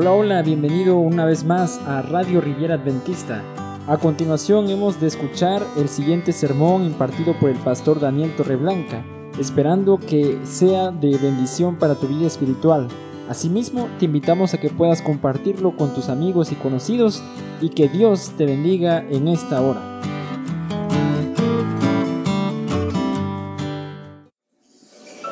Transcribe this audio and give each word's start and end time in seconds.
Hola, 0.00 0.12
hola, 0.12 0.42
bienvenido 0.42 0.96
una 0.96 1.24
vez 1.24 1.42
más 1.42 1.78
a 1.78 2.02
Radio 2.02 2.40
Riviera 2.40 2.76
Adventista. 2.76 3.42
A 3.88 3.96
continuación 3.96 4.70
hemos 4.70 5.00
de 5.00 5.08
escuchar 5.08 5.66
el 5.76 5.88
siguiente 5.88 6.32
sermón 6.32 6.84
impartido 6.84 7.36
por 7.40 7.50
el 7.50 7.56
pastor 7.56 7.98
Daniel 7.98 8.32
Torreblanca, 8.36 9.04
esperando 9.40 9.98
que 9.98 10.38
sea 10.44 10.92
de 10.92 11.18
bendición 11.18 11.80
para 11.80 11.96
tu 11.96 12.06
vida 12.06 12.28
espiritual. 12.28 12.86
Asimismo, 13.28 13.88
te 13.98 14.04
invitamos 14.04 14.54
a 14.54 14.60
que 14.60 14.70
puedas 14.70 15.02
compartirlo 15.02 15.76
con 15.76 15.92
tus 15.92 16.10
amigos 16.10 16.52
y 16.52 16.54
conocidos 16.54 17.20
y 17.60 17.70
que 17.70 17.88
Dios 17.88 18.34
te 18.38 18.46
bendiga 18.46 19.04
en 19.10 19.26
esta 19.26 19.60
hora. 19.60 20.00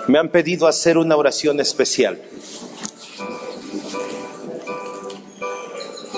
Me 0.09 0.19
han 0.19 0.33
pedido 0.33 0.66
hacer 0.66 0.98
una 0.98 1.14
oración 1.14 1.60
especial. 1.60 2.19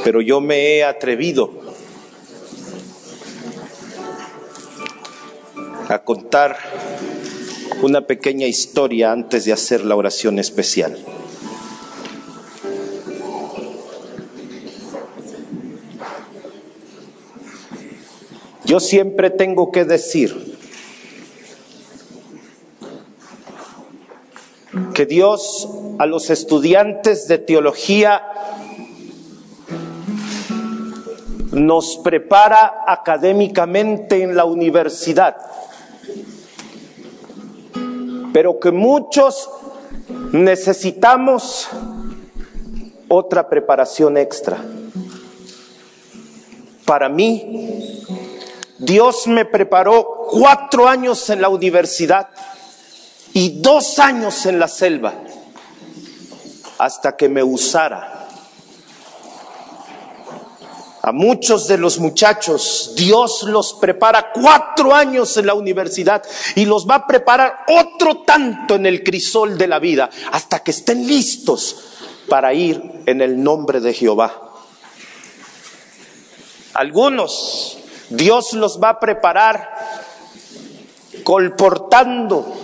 Pero 0.05 0.21
yo 0.21 0.41
me 0.41 0.77
he 0.77 0.85
atrevido 0.85 1.51
a 5.89 5.99
contar 6.01 6.57
una 7.83 8.07
pequeña 8.07 8.47
historia 8.47 9.13
antes 9.13 9.45
de 9.45 9.53
hacer 9.53 9.85
la 9.85 9.97
oración 9.97 10.39
especial. 10.39 10.99
Yo 18.65 18.81
siempre 18.81 19.31
tengo 19.31 19.73
que 19.73 19.87
decir 19.87 20.59
que 24.93 25.07
Dios 25.07 25.69
a 25.99 26.05
los 26.05 26.29
estudiantes 26.29 27.29
de 27.29 27.39
teología 27.39 28.23
nos 31.53 31.97
prepara 31.99 32.85
académicamente 32.87 34.23
en 34.23 34.37
la 34.37 34.45
universidad, 34.45 35.37
pero 38.33 38.59
que 38.59 38.71
muchos 38.71 39.49
necesitamos 40.33 41.69
otra 43.09 43.49
preparación 43.49 44.17
extra. 44.17 44.59
Para 46.85 47.09
mí, 47.09 48.05
Dios 48.79 49.27
me 49.27 49.45
preparó 49.45 50.27
cuatro 50.31 50.89
años 50.89 51.29
en 51.31 51.43
la 51.43 51.49
universidad 51.49 52.29
y 53.33 53.61
dos 53.61 53.99
años 53.99 54.47
en 54.47 54.59
la 54.59 54.69
selva 54.69 55.15
hasta 56.79 57.17
que 57.17 57.29
me 57.29 57.43
usara 57.43 58.18
a 61.03 61.13
muchos 61.13 61.69
de 61.69 61.79
los 61.79 61.99
muchachos 61.99 62.93
Dios 62.97 63.45
los 63.45 63.75
prepara 63.75 64.33
cuatro 64.33 64.95
años 64.95 65.37
en 65.37 65.47
la 65.47 65.55
universidad 65.55 66.23
y 66.55 66.65
los 66.65 66.89
va 66.89 66.97
a 66.97 67.07
preparar 67.07 67.65
otro 67.69 68.23
tanto 68.23 68.75
en 68.75 68.87
el 68.87 69.03
crisol 69.03 69.57
de 69.57 69.69
la 69.69 69.79
vida 69.79 70.11
hasta 70.33 70.61
que 70.61 70.73
estén 70.73 71.07
listos 71.07 71.77
para 72.29 72.53
ir 72.53 72.83
en 73.07 73.23
el 73.23 73.43
nombre 73.43 73.81
de 73.81 73.95
Jehová. 73.95 74.49
Algunos 76.75 77.79
Dios 78.11 78.53
los 78.53 78.81
va 78.81 78.91
a 78.91 79.01
preparar 79.01 79.77
colportando 81.25 82.55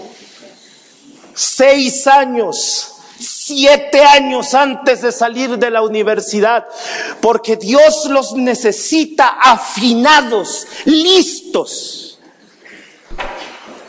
seis 1.34 2.06
años 2.06 2.93
siete 3.46 4.02
años 4.02 4.54
antes 4.54 5.02
de 5.02 5.12
salir 5.12 5.58
de 5.58 5.70
la 5.70 5.82
universidad, 5.82 6.66
porque 7.20 7.56
Dios 7.56 8.06
los 8.06 8.32
necesita 8.32 9.28
afinados, 9.38 10.66
listos. 10.86 12.18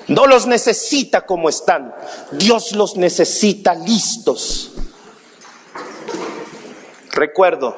No 0.08 0.28
los 0.28 0.46
necesita 0.46 1.26
como 1.26 1.48
están, 1.48 1.96
Dios 2.32 2.74
los 2.74 2.98
necesita 2.98 3.74
listos. 3.76 4.74
Recuerdo, 7.12 7.78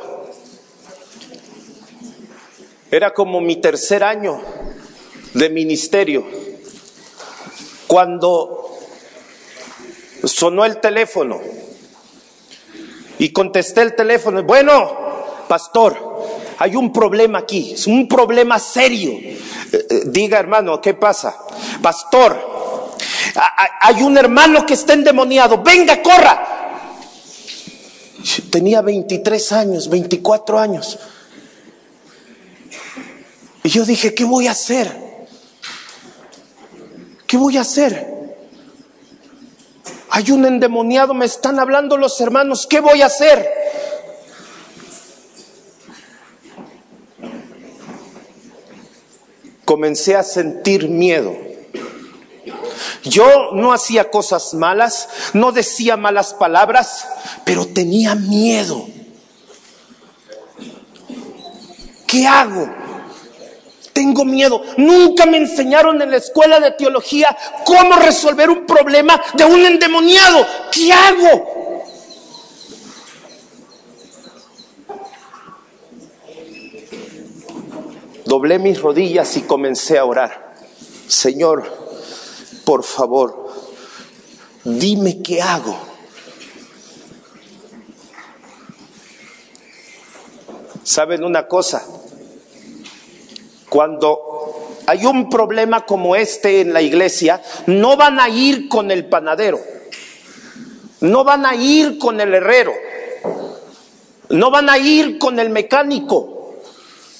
era 2.89 3.13
como 3.13 3.39
mi 3.39 3.57
tercer 3.57 4.03
año 4.03 4.41
de 5.35 5.49
ministerio, 5.51 6.25
cuando 7.85 8.67
sonó 10.23 10.65
el 10.65 10.81
teléfono 10.81 11.66
y 13.19 13.29
contesté 13.29 13.81
el 13.81 13.95
teléfono. 13.95 14.43
Bueno, 14.43 15.45
pastor, 15.47 16.55
hay 16.59 16.75
un 16.75 16.91
problema 16.91 17.39
aquí, 17.39 17.73
es 17.73 17.87
un 17.87 18.07
problema 18.07 18.59
serio. 18.59 19.11
Eh, 19.11 19.37
eh, 19.71 20.01
diga 20.05 20.39
hermano, 20.39 20.81
¿qué 20.81 20.93
pasa? 20.93 21.37
Pastor, 21.81 22.37
hay 23.81 24.01
un 24.01 24.17
hermano 24.17 24.65
que 24.65 24.73
está 24.73 24.93
endemoniado, 24.93 25.61
venga, 25.61 26.01
corra. 26.01 26.53
Tenía 28.49 28.81
23 28.81 29.51
años, 29.51 29.89
24 29.89 30.59
años. 30.59 30.97
Y 33.63 33.69
yo 33.69 33.85
dije, 33.85 34.13
¿qué 34.13 34.23
voy 34.23 34.47
a 34.47 34.51
hacer? 34.51 35.07
¿Qué 37.27 37.37
voy 37.37 37.57
a 37.57 37.61
hacer? 37.61 38.16
Hay 40.09 40.31
un 40.31 40.45
endemoniado, 40.45 41.13
me 41.13 41.25
están 41.25 41.59
hablando 41.59 41.97
los 41.97 42.19
hermanos, 42.21 42.65
¿qué 42.67 42.79
voy 42.79 43.01
a 43.01 43.07
hacer? 43.07 43.47
Comencé 49.65 50.15
a 50.15 50.23
sentir 50.23 50.87
miedo. 50.87 51.35
Yo 53.03 53.51
no 53.53 53.73
hacía 53.73 54.09
cosas 54.09 54.53
malas, 54.53 55.09
no 55.33 55.51
decía 55.51 55.97
malas 55.97 56.33
palabras, 56.33 57.07
pero 57.43 57.65
tenía 57.65 58.15
miedo. 58.15 58.87
¿Qué 62.05 62.25
hago? 62.25 62.69
Tengo 63.97 64.25
miedo. 64.25 64.61
Nunca 64.77 65.25
me 65.25 65.37
enseñaron 65.37 65.99
en 66.03 66.11
la 66.11 66.17
escuela 66.17 66.59
de 66.59 66.69
teología 66.69 67.35
cómo 67.65 67.95
resolver 67.95 68.47
un 68.47 68.63
problema 68.67 69.19
de 69.33 69.43
un 69.43 69.65
endemoniado. 69.65 70.45
¿Qué 70.71 70.93
hago? 70.93 71.47
Doblé 78.23 78.59
mis 78.59 78.79
rodillas 78.79 79.35
y 79.35 79.41
comencé 79.41 79.97
a 79.97 80.05
orar. 80.05 80.53
Señor, 81.07 81.65
por 82.65 82.83
favor, 82.83 83.51
dime 84.63 85.23
qué 85.23 85.41
hago. 85.41 85.75
¿Saben 90.83 91.23
una 91.23 91.47
cosa? 91.47 91.96
Cuando 93.69 94.79
hay 94.85 95.05
un 95.05 95.29
problema 95.29 95.85
como 95.85 96.15
este 96.15 96.61
en 96.61 96.71
la 96.71 96.81
iglesia, 96.81 97.41
no 97.65 97.97
van 97.97 98.19
a 98.19 98.29
ir 98.29 98.69
con 98.69 98.89
el 98.89 99.05
panadero, 99.05 99.59
no 101.01 101.23
van 101.23 101.45
a 101.45 101.55
ir 101.55 101.97
con 101.97 102.21
el 102.21 102.33
herrero, 102.33 102.73
no 104.29 104.49
van 104.49 104.69
a 104.69 104.77
ir 104.77 105.17
con 105.17 105.39
el 105.39 105.49
mecánico, 105.49 106.55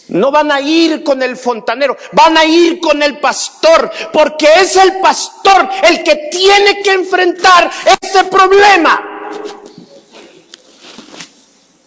no 0.07 0.31
van 0.31 0.51
a 0.51 0.61
ir 0.61 1.03
con 1.03 1.21
el 1.21 1.35
fontanero, 1.35 1.97
van 2.13 2.37
a 2.37 2.45
ir 2.45 2.79
con 2.79 3.03
el 3.03 3.19
pastor, 3.19 3.91
porque 4.13 4.47
es 4.61 4.77
el 4.77 4.99
pastor 5.01 5.67
el 5.83 6.03
que 6.03 6.29
tiene 6.31 6.81
que 6.81 6.93
enfrentar 6.93 7.69
ese 8.01 8.23
problema. 8.25 9.03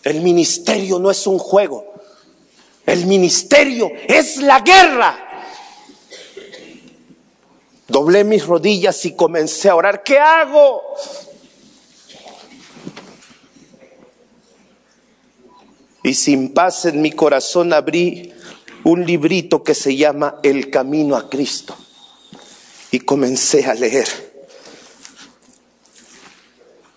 El 0.03 0.21
ministerio 0.21 0.99
no 0.99 1.11
es 1.11 1.27
un 1.27 1.39
juego. 1.39 1.90
El 2.91 3.07
ministerio 3.07 3.93
es 4.09 4.39
la 4.39 4.59
guerra. 4.63 5.17
Doblé 7.87 8.25
mis 8.25 8.45
rodillas 8.45 9.05
y 9.05 9.15
comencé 9.15 9.69
a 9.69 9.77
orar. 9.77 10.03
¿Qué 10.03 10.19
hago? 10.19 10.83
Y 16.03 16.15
sin 16.15 16.53
paz 16.53 16.85
en 16.87 17.01
mi 17.01 17.13
corazón 17.13 17.73
abrí 17.73 18.33
un 18.83 19.07
librito 19.07 19.63
que 19.63 19.77
se 19.77 19.95
llama 19.95 20.41
El 20.43 20.69
Camino 20.69 21.15
a 21.15 21.31
Cristo. 21.31 21.77
Y 22.91 22.99
comencé 22.99 23.67
a 23.67 23.75
leer. 23.75 24.09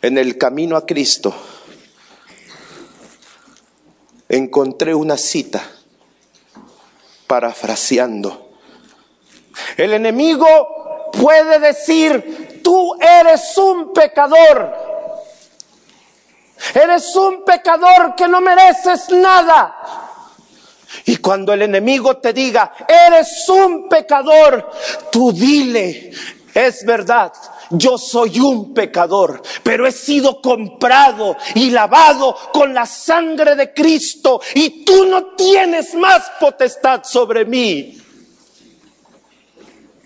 En 0.01 0.17
el 0.17 0.39
camino 0.39 0.75
a 0.75 0.87
Cristo 0.87 1.35
encontré 4.27 4.95
una 4.95 5.17
cita 5.17 5.72
parafraseando. 7.27 8.51
El 9.77 9.93
enemigo 9.93 11.09
puede 11.11 11.59
decir, 11.59 12.61
tú 12.63 12.95
eres 12.99 13.57
un 13.57 13.93
pecador. 13.93 14.73
Eres 16.73 17.15
un 17.15 17.43
pecador 17.43 18.15
que 18.15 18.27
no 18.27 18.41
mereces 18.41 19.09
nada. 19.09 19.75
Y 21.05 21.17
cuando 21.17 21.53
el 21.53 21.63
enemigo 21.63 22.17
te 22.17 22.33
diga, 22.33 22.73
eres 22.87 23.47
un 23.49 23.89
pecador, 23.89 24.69
tú 25.11 25.31
dile, 25.31 26.11
es 26.53 26.85
verdad, 26.85 27.33
yo 27.73 27.97
soy 27.97 28.39
un 28.39 28.73
pecador, 28.73 29.41
pero 29.63 29.87
he 29.87 29.91
sido 29.91 30.41
comprado 30.41 31.35
y 31.55 31.69
lavado 31.69 32.35
con 32.53 32.73
la 32.73 32.85
sangre 32.85 33.55
de 33.55 33.73
Cristo 33.73 34.41
y 34.53 34.83
tú 34.83 35.05
no 35.05 35.35
tienes 35.35 35.93
más 35.95 36.31
potestad 36.39 37.03
sobre 37.03 37.45
mí. 37.45 37.97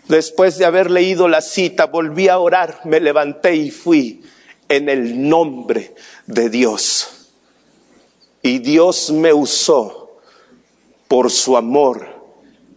Después 0.08 0.58
de 0.58 0.66
haber 0.66 0.90
leído 0.90 1.28
la 1.28 1.42
cita, 1.42 1.86
volví 1.86 2.30
a 2.30 2.40
orar, 2.40 2.82
me 2.86 3.00
levanté 3.00 3.56
y 3.56 3.72
fui 3.72 4.24
en 4.70 4.88
el 4.88 5.28
nombre 5.28 5.94
de 6.26 6.50
Dios. 6.50 7.30
Y 8.42 8.60
Dios 8.60 9.12
me 9.12 9.34
usó 9.34 10.22
por 11.10 11.30
su 11.30 11.58
amor 11.58 12.08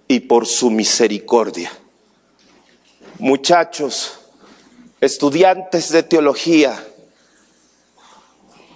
y 0.08 0.20
por 0.20 0.46
su 0.46 0.70
misericordia. 0.70 1.70
Muchachos, 3.20 4.19
estudiantes 5.00 5.90
de 5.90 6.02
teología, 6.02 6.78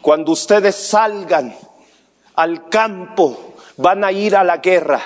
cuando 0.00 0.32
ustedes 0.32 0.74
salgan 0.76 1.56
al 2.34 2.68
campo, 2.68 3.54
van 3.76 4.04
a 4.04 4.12
ir 4.12 4.36
a 4.36 4.44
la 4.44 4.58
guerra, 4.58 5.02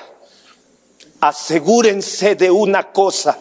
asegúrense 1.20 2.35
de 2.35 2.50
una 2.50 2.93
cosa, 2.93 3.38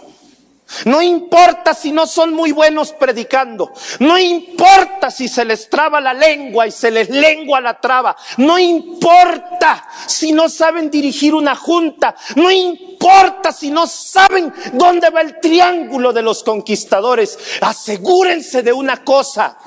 no 0.85 1.01
importa 1.01 1.73
si 1.73 1.91
no 1.91 2.05
son 2.07 2.33
muy 2.33 2.51
buenos 2.51 2.91
predicando. 2.93 3.71
No 3.99 4.17
importa 4.17 5.09
si 5.09 5.27
se 5.27 5.45
les 5.45 5.69
traba 5.69 6.01
la 6.01 6.13
lengua 6.13 6.67
y 6.67 6.71
se 6.71 6.91
les 6.91 7.09
lengua 7.09 7.61
la 7.61 7.79
traba. 7.79 8.15
No 8.37 8.59
importa 8.59 9.87
si 10.05 10.31
no 10.31 10.49
saben 10.49 10.89
dirigir 10.89 11.33
una 11.33 11.55
junta. 11.55 12.15
No 12.35 12.51
importa 12.51 13.51
si 13.51 13.71
no 13.71 13.87
saben 13.87 14.53
dónde 14.73 15.09
va 15.09 15.21
el 15.21 15.39
triángulo 15.39 16.13
de 16.13 16.21
los 16.21 16.43
conquistadores. 16.43 17.37
Asegúrense 17.61 18.61
de 18.61 18.73
una 18.73 19.03
cosa. 19.03 19.57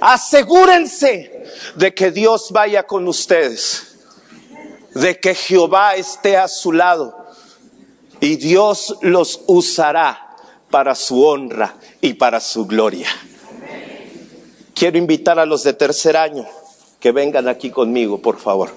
Asegúrense 0.00 1.44
de 1.74 1.94
que 1.94 2.10
Dios 2.10 2.50
vaya 2.50 2.86
con 2.86 3.06
ustedes. 3.08 3.98
De 4.94 5.20
que 5.20 5.34
Jehová 5.34 5.94
esté 5.94 6.36
a 6.36 6.48
su 6.48 6.72
lado 6.72 7.25
y 8.20 8.36
Dios 8.36 8.96
los 9.02 9.42
usará 9.46 10.36
para 10.70 10.94
su 10.94 11.24
honra 11.24 11.76
y 12.00 12.14
para 12.14 12.40
su 12.40 12.66
gloria. 12.66 13.08
Quiero 14.74 14.98
invitar 14.98 15.38
a 15.38 15.46
los 15.46 15.62
de 15.62 15.72
tercer 15.72 16.16
año 16.16 16.46
que 17.00 17.12
vengan 17.12 17.48
aquí 17.48 17.70
conmigo, 17.70 18.20
por 18.20 18.38
favor. 18.38 18.70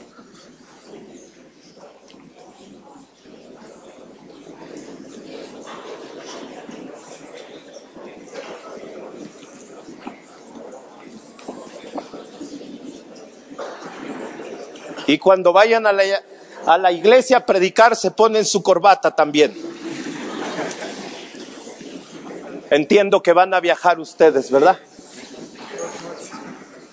Y 15.09 15.18
cuando 15.18 15.51
vayan 15.51 15.88
a 15.88 15.91
la, 15.91 16.03
a 16.69 16.77
la 16.77 16.92
iglesia 16.92 17.38
a 17.38 17.45
predicar 17.48 17.95
se 17.95 18.12
ponen 18.12 18.45
su 18.45 18.62
corbata 18.62 19.10
también. 19.16 19.57
Entiendo 22.69 23.24
que 23.24 23.33
van 23.33 23.56
a 23.56 23.60
viajar 23.60 24.00
ustedes, 24.00 24.51
¿verdad? 24.51 24.77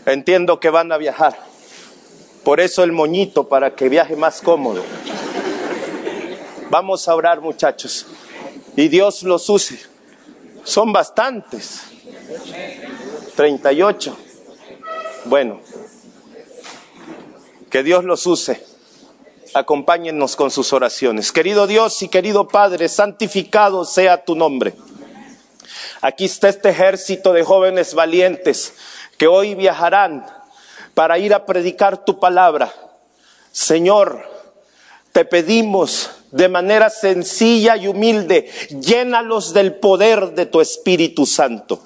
Entiendo 0.06 0.58
que 0.60 0.70
van 0.70 0.90
a 0.92 0.96
viajar. 0.96 1.38
Por 2.42 2.60
eso 2.60 2.84
el 2.84 2.92
moñito, 2.92 3.50
para 3.50 3.74
que 3.74 3.90
viaje 3.90 4.16
más 4.16 4.40
cómodo. 4.40 4.82
Vamos 6.70 7.06
a 7.06 7.14
orar, 7.14 7.42
muchachos. 7.42 8.06
Y 8.76 8.88
Dios 8.88 9.24
los 9.24 9.46
use. 9.50 9.78
Son 10.64 10.90
bastantes. 10.90 11.82
38. 13.36 14.16
Bueno. 15.26 15.60
Que 17.68 17.82
Dios 17.82 18.04
los 18.04 18.26
use 18.26 18.75
acompáñennos 19.56 20.36
con 20.36 20.50
sus 20.50 20.72
oraciones. 20.74 21.32
Querido 21.32 21.66
Dios 21.66 22.02
y 22.02 22.08
querido 22.08 22.46
Padre, 22.46 22.88
santificado 22.88 23.86
sea 23.86 24.22
tu 24.22 24.34
nombre. 24.36 24.74
Aquí 26.02 26.26
está 26.26 26.50
este 26.50 26.68
ejército 26.68 27.32
de 27.32 27.42
jóvenes 27.42 27.94
valientes 27.94 28.74
que 29.16 29.26
hoy 29.26 29.54
viajarán 29.54 30.26
para 30.92 31.18
ir 31.18 31.32
a 31.32 31.46
predicar 31.46 32.04
tu 32.04 32.20
palabra. 32.20 32.72
Señor, 33.50 34.28
te 35.12 35.24
pedimos 35.24 36.10
de 36.32 36.48
manera 36.48 36.90
sencilla 36.90 37.78
y 37.78 37.88
humilde, 37.88 38.50
llénalos 38.68 39.54
del 39.54 39.76
poder 39.76 40.32
de 40.32 40.44
tu 40.44 40.60
Espíritu 40.60 41.24
Santo. 41.24 41.82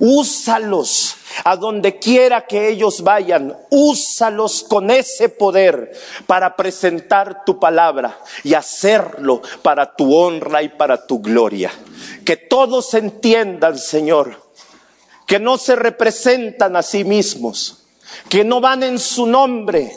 Úsalos 0.00 1.15
a 1.44 1.56
donde 1.56 1.98
quiera 1.98 2.46
que 2.46 2.68
ellos 2.68 3.02
vayan, 3.02 3.56
úsalos 3.70 4.62
con 4.62 4.90
ese 4.90 5.28
poder 5.28 5.92
para 6.26 6.56
presentar 6.56 7.44
tu 7.44 7.58
palabra 7.58 8.18
y 8.44 8.54
hacerlo 8.54 9.42
para 9.62 9.94
tu 9.94 10.14
honra 10.14 10.62
y 10.62 10.68
para 10.70 11.06
tu 11.06 11.20
gloria. 11.20 11.70
Que 12.24 12.36
todos 12.36 12.94
entiendan, 12.94 13.78
Señor, 13.78 14.42
que 15.26 15.38
no 15.38 15.58
se 15.58 15.76
representan 15.76 16.76
a 16.76 16.82
sí 16.82 17.04
mismos, 17.04 17.84
que 18.28 18.44
no 18.44 18.60
van 18.60 18.82
en 18.82 18.98
su 18.98 19.26
nombre, 19.26 19.92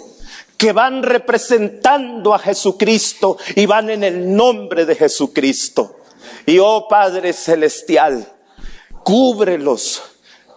que 0.58 0.74
van 0.74 1.04
representando 1.04 2.34
a 2.34 2.40
Jesucristo 2.40 3.38
y 3.56 3.66
van 3.66 3.90
en 3.90 4.04
el 4.04 4.36
nombre 4.36 4.86
de 4.86 4.96
Jesucristo. 4.96 5.96
Y 6.46 6.60
oh 6.60 6.88
Padre 6.90 7.32
Celestial, 7.34 8.28
cúbrelos 9.04 10.02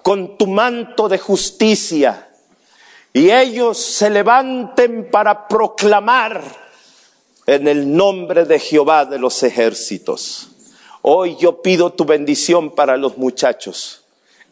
con 0.02 0.37
tu 0.37 0.46
manto 0.46 1.08
de 1.08 1.19
justicia 1.19 2.28
y 3.12 3.31
ellos 3.31 3.78
se 3.78 4.10
levanten 4.10 5.10
para 5.10 5.46
proclamar 5.46 6.43
en 7.46 7.69
el 7.69 7.94
nombre 7.94 8.44
de 8.44 8.58
Jehová 8.58 9.04
de 9.04 9.19
los 9.19 9.43
ejércitos. 9.43 10.49
Hoy 11.02 11.37
yo 11.38 11.60
pido 11.60 11.93
tu 11.93 12.04
bendición 12.04 12.70
para 12.75 12.96
los 12.96 13.19
muchachos, 13.19 14.04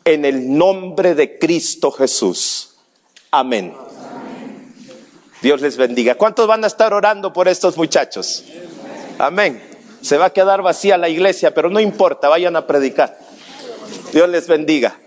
en 0.05 0.25
el 0.25 0.57
nombre 0.57 1.15
de 1.15 1.39
Cristo 1.39 1.91
Jesús. 1.91 2.75
Amén. 3.31 3.75
Dios 5.41 5.61
les 5.63 5.77
bendiga. 5.77 6.17
¿Cuántos 6.17 6.47
van 6.47 6.65
a 6.65 6.67
estar 6.67 6.93
orando 6.93 7.33
por 7.33 7.49
estos 7.49 7.77
muchachos? 7.77 8.45
Amén. 9.19 9.63
Se 10.03 10.19
va 10.19 10.27
a 10.27 10.33
quedar 10.33 10.61
vacía 10.61 10.99
la 10.99 11.09
iglesia, 11.09 11.55
pero 11.55 11.71
no 11.71 11.81
importa, 11.81 12.29
vayan 12.29 12.57
a 12.57 12.67
predicar. 12.67 13.19
Dios 14.13 14.29
les 14.29 14.47
bendiga. 14.49 14.99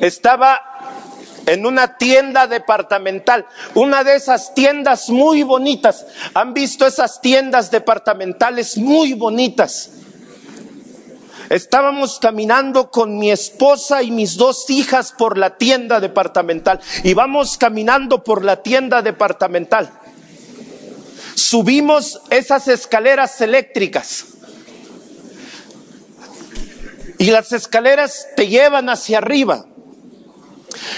Estaba 0.00 0.60
en 1.46 1.64
una 1.64 1.96
tienda 1.96 2.46
departamental, 2.46 3.46
una 3.74 4.04
de 4.04 4.16
esas 4.16 4.54
tiendas 4.54 5.08
muy 5.08 5.42
bonitas. 5.42 6.06
¿Han 6.34 6.54
visto 6.54 6.86
esas 6.86 7.20
tiendas 7.20 7.70
departamentales 7.70 8.76
muy 8.76 9.14
bonitas? 9.14 9.95
Estábamos 11.50 12.18
caminando 12.18 12.90
con 12.90 13.18
mi 13.18 13.30
esposa 13.30 14.02
y 14.02 14.10
mis 14.10 14.36
dos 14.36 14.68
hijas 14.70 15.12
por 15.12 15.38
la 15.38 15.56
tienda 15.56 16.00
departamental 16.00 16.80
y 17.04 17.14
vamos 17.14 17.56
caminando 17.56 18.24
por 18.24 18.44
la 18.44 18.62
tienda 18.62 19.02
departamental. 19.02 19.90
Subimos 21.34 22.20
esas 22.30 22.66
escaleras 22.68 23.40
eléctricas 23.40 24.24
y 27.18 27.30
las 27.30 27.52
escaleras 27.52 28.26
te 28.36 28.48
llevan 28.48 28.88
hacia 28.88 29.18
arriba. 29.18 29.66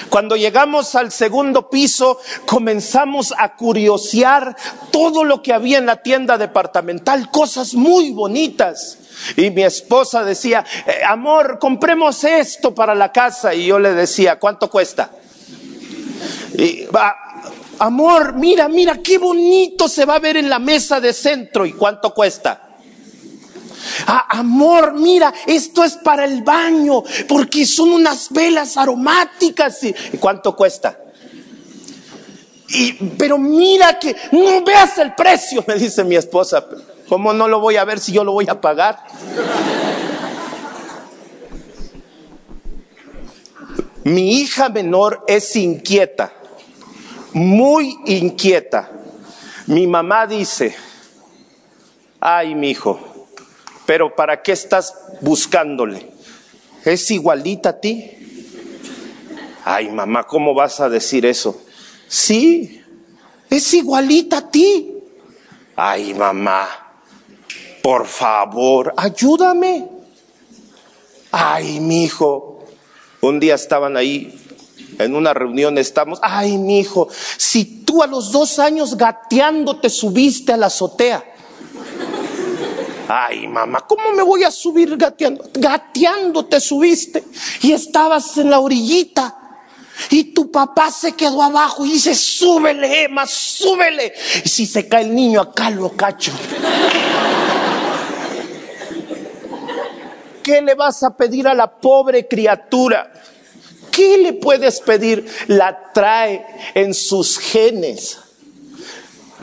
Cuando 0.09 0.37
llegamos 0.37 0.95
al 0.95 1.13
segundo 1.13 1.69
piso, 1.71 2.19
comenzamos 2.47 3.35
a 3.37 3.57
curiosear 3.57 4.57
todo 4.91 5.25
lo 5.25 5.43
que 5.43 5.53
había 5.53 5.79
en 5.79 5.87
la 5.87 6.03
tienda 6.03 6.39
departamental, 6.39 7.31
cosas 7.31 7.75
muy 7.75 8.11
bonitas. 8.11 8.99
Y 9.37 9.51
mi 9.51 9.63
esposa 9.63 10.25
decía, 10.25 10.65
eh, 10.87 11.03
amor, 11.07 11.59
compremos 11.59 12.23
esto 12.25 12.75
para 12.75 12.95
la 12.95 13.13
casa. 13.13 13.55
Y 13.55 13.67
yo 13.67 13.79
le 13.79 13.93
decía, 13.93 14.39
¿cuánto 14.39 14.71
cuesta? 14.71 15.11
Y 16.55 16.85
va, 16.87 17.17
amor, 17.79 18.35
mira, 18.35 18.69
mira, 18.69 18.99
qué 19.03 19.19
bonito 19.19 19.89
se 19.89 20.05
va 20.05 20.17
a 20.17 20.21
ver 20.21 20.37
en 20.37 20.49
la 20.49 20.59
mesa 20.59 21.01
de 21.01 21.13
centro. 21.13 21.67
¿Y 21.67 21.73
cuánto 21.73 22.15
cuesta? 22.15 22.68
Ah, 24.07 24.27
amor, 24.31 24.95
mira, 24.95 25.33
esto 25.47 25.85
es 25.85 25.97
para 25.97 26.25
el 26.25 26.43
baño, 26.43 27.03
porque 27.29 27.67
son 27.67 27.91
unas 27.91 28.31
velas 28.31 28.77
aromáticas. 28.77 29.83
¿Y 29.85 29.95
cuánto 30.19 30.55
cuesta? 30.57 30.99
Y, 32.69 32.93
pero 32.93 33.39
mira 33.39 33.99
que 33.99 34.15
no 34.33 34.63
veas 34.63 34.99
el 34.99 35.15
precio, 35.15 35.65
me 35.67 35.75
dice 35.75 36.05
mi 36.05 36.17
esposa. 36.17 36.65
¿Cómo 37.09 37.33
no 37.33 37.49
lo 37.49 37.61
voy 37.61 37.77
a 37.77 37.85
ver 37.85 37.99
si 37.99 38.13
yo 38.13 38.23
lo 38.25 38.33
voy 38.33 38.47
a 38.49 38.61
pagar? 38.61 38.99
Mi 44.05 44.41
hija 44.41 44.69
menor 44.69 45.25
es 45.27 45.57
inquieta, 45.57 46.33
muy 47.33 47.99
inquieta. 48.07 48.91
Mi 49.67 49.87
mamá 49.87 50.27
dice, 50.27 50.75
ay, 52.21 52.55
mi 52.55 52.71
hijo, 52.71 52.99
pero 53.89 54.15
¿para 54.15 54.43
qué 54.43 54.53
estás 54.53 54.95
buscándole? 55.23 56.11
¿Es 56.85 57.11
igualita 57.11 57.71
a 57.71 57.81
ti? 57.81 58.05
Ay, 59.65 59.89
mamá, 59.89 60.25
¿cómo 60.25 60.53
vas 60.53 60.79
a 60.81 60.91
decir 60.91 61.25
eso? 61.25 61.59
Sí, 62.07 62.83
es 63.49 63.73
igualita 63.73 64.37
a 64.37 64.51
ti. 64.51 64.93
Ay, 65.75 66.13
mamá, 66.13 66.69
por 67.83 68.07
favor, 68.07 68.93
ayúdame. 68.95 69.89
Ay, 71.33 71.81
mi 71.81 72.05
hijo, 72.05 72.67
un 73.23 73.41
día 73.41 73.55
estaban 73.55 73.97
ahí 73.97 74.39
en 74.99 75.15
una 75.15 75.33
reunión, 75.33 75.79
estamos, 75.79 76.19
ay, 76.21 76.59
mi 76.59 76.81
hijo, 76.81 77.09
si 77.39 77.87
tú 77.87 78.03
a 78.03 78.07
los 78.07 78.33
dos 78.33 78.59
años 78.59 78.99
gateando 78.99 79.81
te 79.81 79.89
subiste 79.89 80.53
a 80.53 80.59
la 80.59 80.67
azotea. 80.67 81.25
Ay, 83.11 83.49
mamá, 83.49 83.87
¿cómo 83.89 84.13
me 84.13 84.23
voy 84.23 84.45
a 84.45 84.51
subir 84.51 84.95
gateando? 84.99 85.49
Gateando 85.55 86.45
te 86.45 86.61
subiste 86.61 87.25
y 87.63 87.73
estabas 87.73 88.37
en 88.37 88.51
la 88.51 88.61
orillita. 88.61 89.35
Y 90.11 90.25
tu 90.35 90.51
papá 90.51 90.91
se 90.91 91.13
quedó 91.13 91.43
abajo 91.43 91.87
y 91.87 91.93
dice, 91.93 92.15
súbele, 92.15 93.05
Emma, 93.05 93.27
súbele. 93.27 94.13
Y 94.45 94.49
si 94.49 94.67
se 94.67 94.87
cae 94.87 95.05
el 95.05 95.15
niño, 95.15 95.41
acá 95.41 95.71
lo 95.71 95.91
cacho. 95.97 96.33
¿Qué 100.43 100.61
le 100.61 100.75
vas 100.75 101.03
a 101.03 101.17
pedir 101.17 101.49
a 101.49 101.55
la 101.55 101.81
pobre 101.81 102.29
criatura? 102.29 103.11
¿Qué 103.91 104.19
le 104.19 104.35
puedes 104.35 104.81
pedir? 104.81 105.27
La 105.47 105.93
trae 105.95 106.47
en 106.75 106.93
sus 106.93 107.39
genes. 107.39 108.19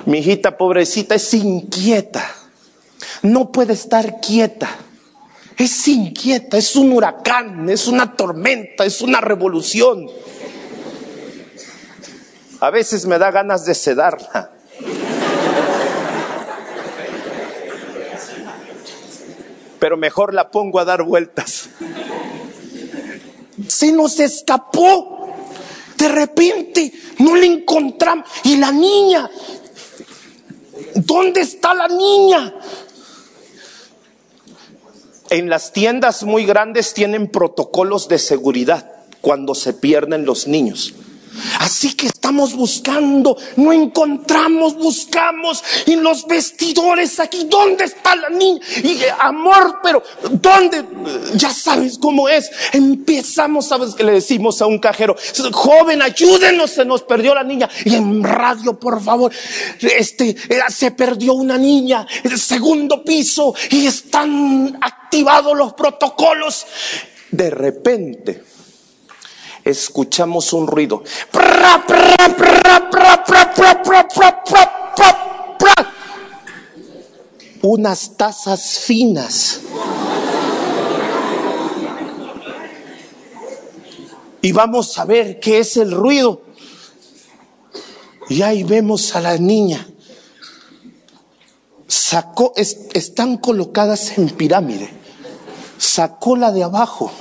Mi 0.06 0.20
hijita 0.20 0.56
pobrecita 0.56 1.16
es 1.16 1.34
inquieta. 1.34 2.45
No 3.22 3.52
puede 3.52 3.74
estar 3.74 4.20
quieta. 4.20 4.70
Es 5.58 5.88
inquieta, 5.88 6.58
es 6.58 6.76
un 6.76 6.92
huracán, 6.92 7.70
es 7.70 7.88
una 7.88 8.16
tormenta, 8.16 8.84
es 8.86 9.02
una 9.02 9.22
revolución. 9.22 10.10
A 12.60 12.70
veces 12.70 13.06
me 13.06 13.18
da 13.18 13.32
ganas 13.32 13.66
de 13.66 13.76
sedarla. 13.76 14.52
Pero 19.80 19.98
mejor 19.98 20.34
la 20.34 20.50
pongo 20.50 20.80
a 20.80 20.86
dar 20.86 21.04
vueltas. 21.04 21.70
Se 23.68 23.92
nos 23.92 24.20
escapó. 24.20 25.34
De 25.98 26.08
repente 26.10 26.92
no 27.20 27.36
la 27.36 27.46
encontramos. 27.46 28.28
Y 28.44 28.58
la 28.58 28.72
niña, 28.72 29.30
¿dónde 30.96 31.42
está 31.42 31.74
la 31.74 31.88
niña? 31.88 32.54
En 35.30 35.50
las 35.50 35.74
tiendas 35.74 36.24
muy 36.24 36.46
grandes 36.46 36.94
tienen 36.94 37.28
protocolos 37.28 38.08
de 38.08 38.20
seguridad 38.20 38.92
cuando 39.22 39.56
se 39.56 39.74
pierden 39.74 40.26
los 40.26 40.48
niños. 40.48 40.94
Así 41.60 41.94
que 41.94 42.08
estamos 42.08 42.54
buscando, 42.54 43.38
no 43.58 43.72
encontramos, 43.72 44.76
buscamos 44.76 45.64
en 45.86 46.04
los 46.04 46.26
vestidores 46.28 47.20
aquí, 47.20 47.46
¿dónde 47.50 47.86
está 47.86 48.16
la 48.16 48.30
niña? 48.30 48.60
Y 48.84 49.04
eh, 49.04 49.14
amor, 49.20 49.80
pero 49.84 50.04
¿dónde? 50.32 50.84
Ya 51.36 51.52
sabes 51.52 51.98
cómo 51.98 52.30
es. 52.30 52.50
Empezamos, 52.72 53.68
sabes 53.68 53.96
que 53.96 54.04
le 54.04 54.14
decimos 54.14 54.62
a 54.62 54.66
un 54.66 54.80
cajero, 54.80 55.16
joven, 55.52 56.02
ayúdenos, 56.02 56.72
se 56.72 56.86
nos 56.86 57.04
perdió 57.04 57.34
la 57.36 57.44
niña. 57.44 57.70
Y 57.84 57.96
en 57.96 58.24
radio, 58.24 58.80
por 58.80 59.02
favor, 59.02 59.32
este, 59.80 60.30
eh, 60.30 60.60
se 60.70 60.92
perdió 60.92 61.34
una 61.34 61.58
niña, 61.58 62.08
el 62.24 62.40
segundo 62.40 63.04
piso, 63.04 63.54
y 63.72 63.88
están 63.88 64.78
activados 64.82 65.56
los 65.58 65.74
protocolos. 65.74 66.66
De 67.32 67.50
repente, 67.50 68.44
escuchamos 69.66 70.54
un 70.54 70.68
ruido. 70.68 71.04
Unas 77.64 78.16
tazas 78.16 78.80
finas. 78.80 79.62
Y 84.42 84.52
vamos 84.52 85.00
a 85.00 85.06
ver 85.06 85.40
qué 85.40 85.60
es 85.60 85.76
el 85.78 85.92
ruido. 85.92 86.44
Y 88.30 88.44
ahí 88.44 88.64
vemos 88.64 89.16
a 89.16 89.22
la 89.22 89.38
niña. 89.38 89.88
Sacó, 91.88 92.54
están 92.56 93.38
colocadas 93.38 94.18
en 94.20 94.30
pirámide. 94.30 94.90
Sacó 95.80 96.36
la 96.36 96.52
de 96.52 96.64
abajo 96.64 97.12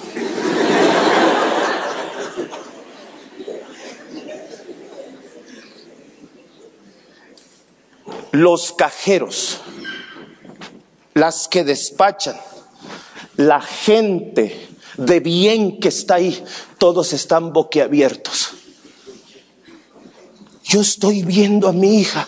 los 8.35 8.73
cajeros, 8.73 9.61
las 11.14 11.47
que 11.47 11.62
despachan, 11.62 12.37
la 13.37 13.61
gente 13.61 14.71
de 14.97 15.21
bien 15.21 15.79
que 15.79 15.88
está 15.88 16.17
ahí, 16.17 16.45
todos 16.79 17.12
están 17.12 17.53
boquiabiertos. 17.53 18.55
Yo 20.64 20.81
estoy 20.81 21.23
viendo 21.23 21.69
a 21.69 21.73
mi 21.73 22.00
hija. 22.00 22.26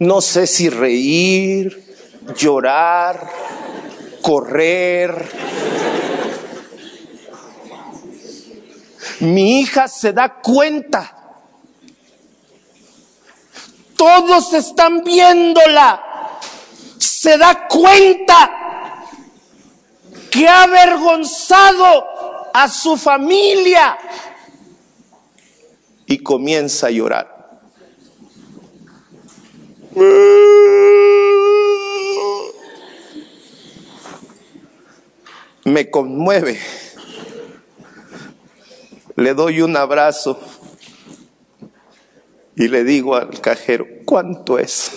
No 0.00 0.20
sé 0.20 0.46
si 0.46 0.68
reír, 0.68 1.96
llorar, 2.36 3.30
correr. 4.20 5.30
Mi 9.20 9.60
hija 9.60 9.88
se 9.88 10.12
da 10.12 10.42
cuenta 10.42 11.23
todos 14.04 14.52
están 14.52 15.02
viéndola. 15.02 16.38
Se 16.98 17.38
da 17.38 17.66
cuenta 17.66 18.50
que 20.30 20.46
ha 20.46 20.64
avergonzado 20.64 22.04
a 22.52 22.68
su 22.68 22.98
familia 22.98 23.96
y 26.04 26.18
comienza 26.18 26.88
a 26.88 26.90
llorar. 26.90 27.58
Me 35.64 35.90
conmueve. 35.90 36.60
Le 39.16 39.32
doy 39.32 39.62
un 39.62 39.78
abrazo 39.78 40.38
y 42.56 42.68
le 42.68 42.84
digo 42.84 43.16
al 43.16 43.40
cajero, 43.40 43.86
¿cuánto 44.04 44.58
es? 44.58 44.92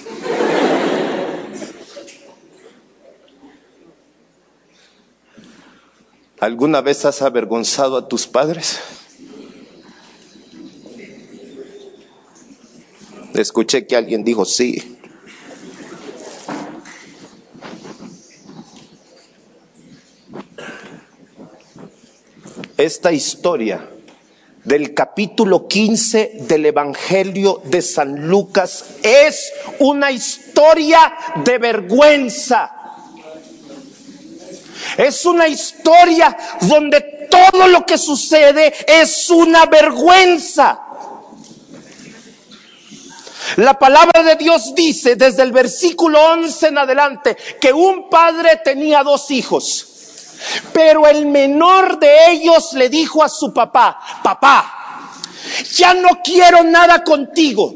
¿Alguna 6.40 6.82
vez 6.82 7.04
has 7.06 7.24
avergonzado 7.24 7.98
a 7.98 8.08
tus 8.08 8.28
padres? 8.28 8.80
Escuché 13.34 13.88
que 13.88 13.96
alguien 13.96 14.24
dijo 14.24 14.46
sí. 14.46 14.98
Esta 22.78 23.12
historia 23.12 23.90
del 24.68 24.94
capítulo 24.94 25.66
15 25.66 26.40
del 26.42 26.66
Evangelio 26.66 27.62
de 27.64 27.82
San 27.82 28.28
Lucas 28.28 28.84
es 29.02 29.54
una 29.80 30.12
historia 30.12 31.16
de 31.46 31.58
vergüenza. 31.58 32.74
Es 34.98 35.26
una 35.26 35.48
historia 35.48 36.36
donde 36.60 37.30
todo 37.32 37.70
lo 37.70 37.86
que 37.86 37.98
sucede 37.98 38.74
es 38.86 39.30
una 39.30 39.68
vergüenza. 39.68 40.82
La 43.56 43.80
palabra 43.80 44.22
de 44.22 44.36
Dios 44.36 44.76
dice 44.76 45.16
desde 45.16 45.44
el 45.44 45.54
versículo 45.54 46.22
11 46.34 46.68
en 46.68 46.78
adelante 46.78 47.38
que 47.62 47.72
un 47.72 48.10
padre 48.10 48.60
tenía 48.62 49.02
dos 49.02 49.32
hijos. 49.32 49.97
Pero 50.74 51.08
el 51.08 51.26
menor 51.26 52.00
de 52.00 52.32
ellos 52.32 52.74
le 52.74 52.90
dijo 52.90 53.24
a 53.24 53.30
su 53.30 53.54
papá, 53.54 54.00
papá, 54.24 55.12
ya 55.76 55.94
no 55.94 56.22
quiero 56.24 56.64
nada 56.64 57.04
contigo. 57.04 57.74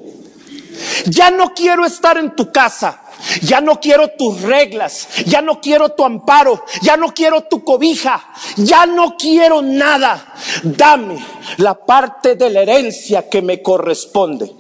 Ya 1.05 1.31
no 1.31 1.53
quiero 1.53 1.85
estar 1.85 2.17
en 2.17 2.35
tu 2.35 2.51
casa. 2.51 3.01
Ya 3.41 3.61
no 3.61 3.79
quiero 3.79 4.09
tus 4.17 4.41
reglas, 4.41 5.07
ya 5.27 5.41
no 5.41 5.61
quiero 5.61 5.89
tu 5.89 6.03
amparo, 6.03 6.65
ya 6.81 6.97
no 6.97 7.13
quiero 7.13 7.43
tu 7.43 7.63
cobija, 7.63 8.33
ya 8.57 8.87
no 8.87 9.15
quiero 9.15 9.61
nada. 9.61 10.33
Dame 10.63 11.23
la 11.57 11.75
parte 11.75 12.35
de 12.35 12.49
la 12.49 12.61
herencia 12.61 13.29
que 13.29 13.43
me 13.43 13.61
corresponde. 13.61 14.51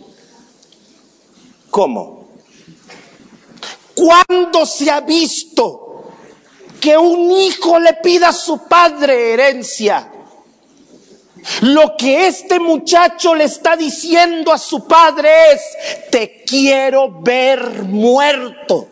¿Cómo? 1.71 2.27
¿Cuándo 3.95 4.65
se 4.65 4.91
ha 4.91 5.01
visto 5.01 5.90
que 6.81 6.97
un 6.97 7.31
hijo 7.31 7.79
le 7.79 7.93
pida 7.93 8.29
a 8.29 8.33
su 8.33 8.67
padre 8.67 9.33
herencia? 9.33 10.11
Lo 11.61 11.95
que 11.97 12.27
este 12.27 12.59
muchacho 12.59 13.33
le 13.33 13.45
está 13.45 13.75
diciendo 13.75 14.51
a 14.51 14.57
su 14.57 14.85
padre 14.85 15.29
es, 15.53 15.61
te 16.09 16.43
quiero 16.43 17.21
ver 17.21 17.83
muerto. 17.83 18.89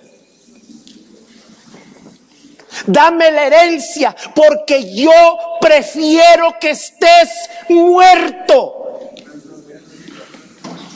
Dame 2.85 3.31
la 3.31 3.47
herencia 3.47 4.15
porque 4.33 4.95
yo 4.95 5.11
prefiero 5.59 6.55
que 6.59 6.71
estés 6.71 7.29
muerto. 7.67 8.75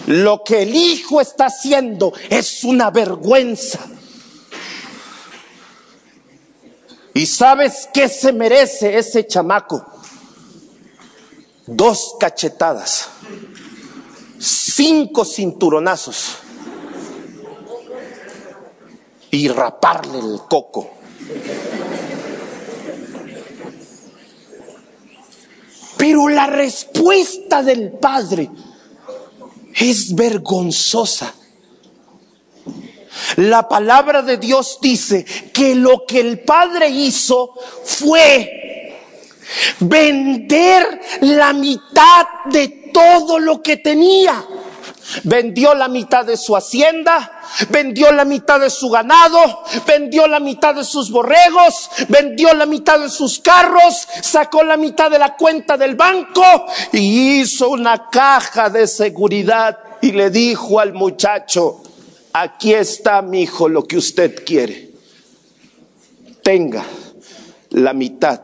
Lo 0.07 0.43
que 0.43 0.63
el 0.63 0.75
hijo 0.75 1.21
está 1.21 1.45
haciendo 1.45 2.13
es 2.29 2.63
una 2.63 2.89
vergüenza. 2.89 3.79
¿Y 7.13 7.25
sabes 7.25 7.87
qué 7.93 8.09
se 8.09 8.33
merece 8.33 8.97
ese 8.97 9.27
chamaco? 9.27 9.93
dos 11.65 12.15
cachetadas, 12.19 13.09
cinco 14.39 15.23
cinturonazos 15.23 16.37
y 19.31 19.47
raparle 19.47 20.19
el 20.19 20.41
coco. 20.49 20.91
Pero 25.97 26.27
la 26.27 26.47
respuesta 26.47 27.63
del 27.63 27.93
padre 27.93 28.49
es 29.75 30.13
vergonzosa. 30.13 31.33
La 33.37 33.67
palabra 33.67 34.21
de 34.21 34.37
Dios 34.37 34.79
dice 34.81 35.25
que 35.53 35.75
lo 35.75 36.05
que 36.05 36.19
el 36.19 36.39
padre 36.39 36.89
hizo 36.89 37.53
fue 37.85 38.59
vender 39.79 41.01
la 41.21 41.53
mitad 41.53 42.25
de 42.45 42.89
todo 42.93 43.39
lo 43.39 43.61
que 43.61 43.77
tenía. 43.77 44.43
Vendió 45.23 45.75
la 45.75 45.89
mitad 45.89 46.25
de 46.25 46.37
su 46.37 46.55
hacienda, 46.55 47.41
vendió 47.69 48.11
la 48.11 48.25
mitad 48.25 48.59
de 48.59 48.69
su 48.69 48.89
ganado, 48.89 49.63
vendió 49.85 50.27
la 50.27 50.39
mitad 50.39 50.73
de 50.73 50.83
sus 50.83 51.11
borregos, 51.11 51.89
vendió 52.07 52.53
la 52.53 52.65
mitad 52.65 52.99
de 52.99 53.09
sus 53.09 53.39
carros, 53.39 54.07
sacó 54.21 54.63
la 54.63 54.77
mitad 54.77 55.11
de 55.11 55.19
la 55.19 55.35
cuenta 55.35 55.77
del 55.77 55.95
banco 55.95 56.43
y 56.93 57.41
hizo 57.41 57.69
una 57.69 58.09
caja 58.09 58.69
de 58.69 58.87
seguridad 58.87 59.77
y 60.01 60.13
le 60.13 60.29
dijo 60.29 60.79
al 60.79 60.93
muchacho, 60.93 61.81
aquí 62.33 62.73
está 62.73 63.21
mi 63.21 63.43
hijo 63.43 63.69
lo 63.69 63.85
que 63.85 63.97
usted 63.97 64.43
quiere. 64.43 64.91
Tenga 66.41 66.83
la 67.69 67.93
mitad 67.93 68.41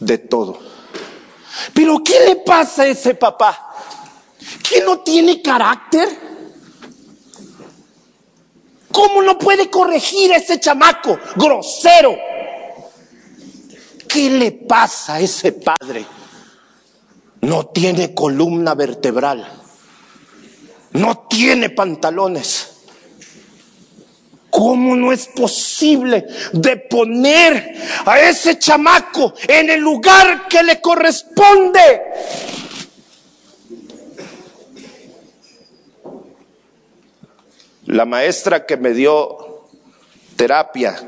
de 0.00 0.18
todo. 0.18 0.58
Pero 1.72 2.02
¿qué 2.04 2.20
le 2.26 2.36
pasa 2.36 2.82
a 2.82 2.86
ese 2.88 3.14
papá? 3.14 3.72
¿Que 4.68 4.82
no 4.82 4.98
tiene 4.98 5.40
carácter? 5.40 6.08
¿Cómo 8.90 9.22
no 9.22 9.38
puede 9.38 9.70
corregir 9.70 10.32
a 10.32 10.36
ese 10.36 10.60
chamaco 10.60 11.18
grosero? 11.36 12.16
¿Qué 14.06 14.30
le 14.30 14.52
pasa 14.52 15.14
a 15.14 15.20
ese 15.20 15.52
padre? 15.52 16.04
No 17.40 17.66
tiene 17.66 18.14
columna 18.14 18.74
vertebral. 18.74 19.46
No 20.92 21.26
tiene 21.28 21.70
pantalones. 21.70 22.73
¿Cómo 24.54 24.94
no 24.94 25.10
es 25.10 25.26
posible 25.26 26.28
de 26.52 26.76
poner 26.76 27.74
a 28.06 28.20
ese 28.20 28.56
chamaco 28.56 29.34
en 29.48 29.68
el 29.68 29.80
lugar 29.80 30.46
que 30.46 30.62
le 30.62 30.80
corresponde? 30.80 32.02
La 37.86 38.04
maestra 38.04 38.64
que 38.64 38.76
me 38.76 38.90
dio 38.90 39.66
terapia 40.36 41.02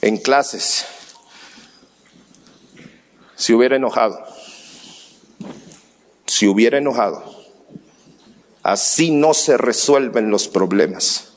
en 0.00 0.16
clases 0.16 0.86
se 3.36 3.52
hubiera 3.52 3.76
enojado. 3.76 4.24
Si 6.24 6.46
hubiera 6.46 6.78
enojado. 6.78 7.44
Así 8.62 9.10
no 9.10 9.34
se 9.34 9.58
resuelven 9.58 10.30
los 10.30 10.48
problemas. 10.48 11.33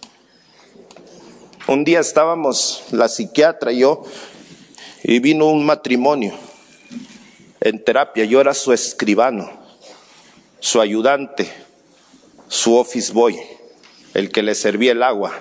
Un 1.68 1.84
día 1.84 2.00
estábamos, 2.00 2.86
la 2.92 3.10
psiquiatra 3.10 3.74
y 3.74 3.80
yo, 3.80 4.06
y 5.04 5.20
vino 5.20 5.48
un 5.48 5.66
matrimonio 5.66 6.34
en 7.60 7.84
terapia. 7.84 8.24
Yo 8.24 8.40
era 8.40 8.54
su 8.54 8.72
escribano, 8.72 9.52
su 10.62 10.80
ayudante, 10.80 11.52
su 12.48 12.78
office 12.78 13.12
boy, 13.12 13.38
el 14.14 14.32
que 14.32 14.44
le 14.44 14.56
servía 14.56 14.94
el 14.94 15.04
agua. 15.04 15.34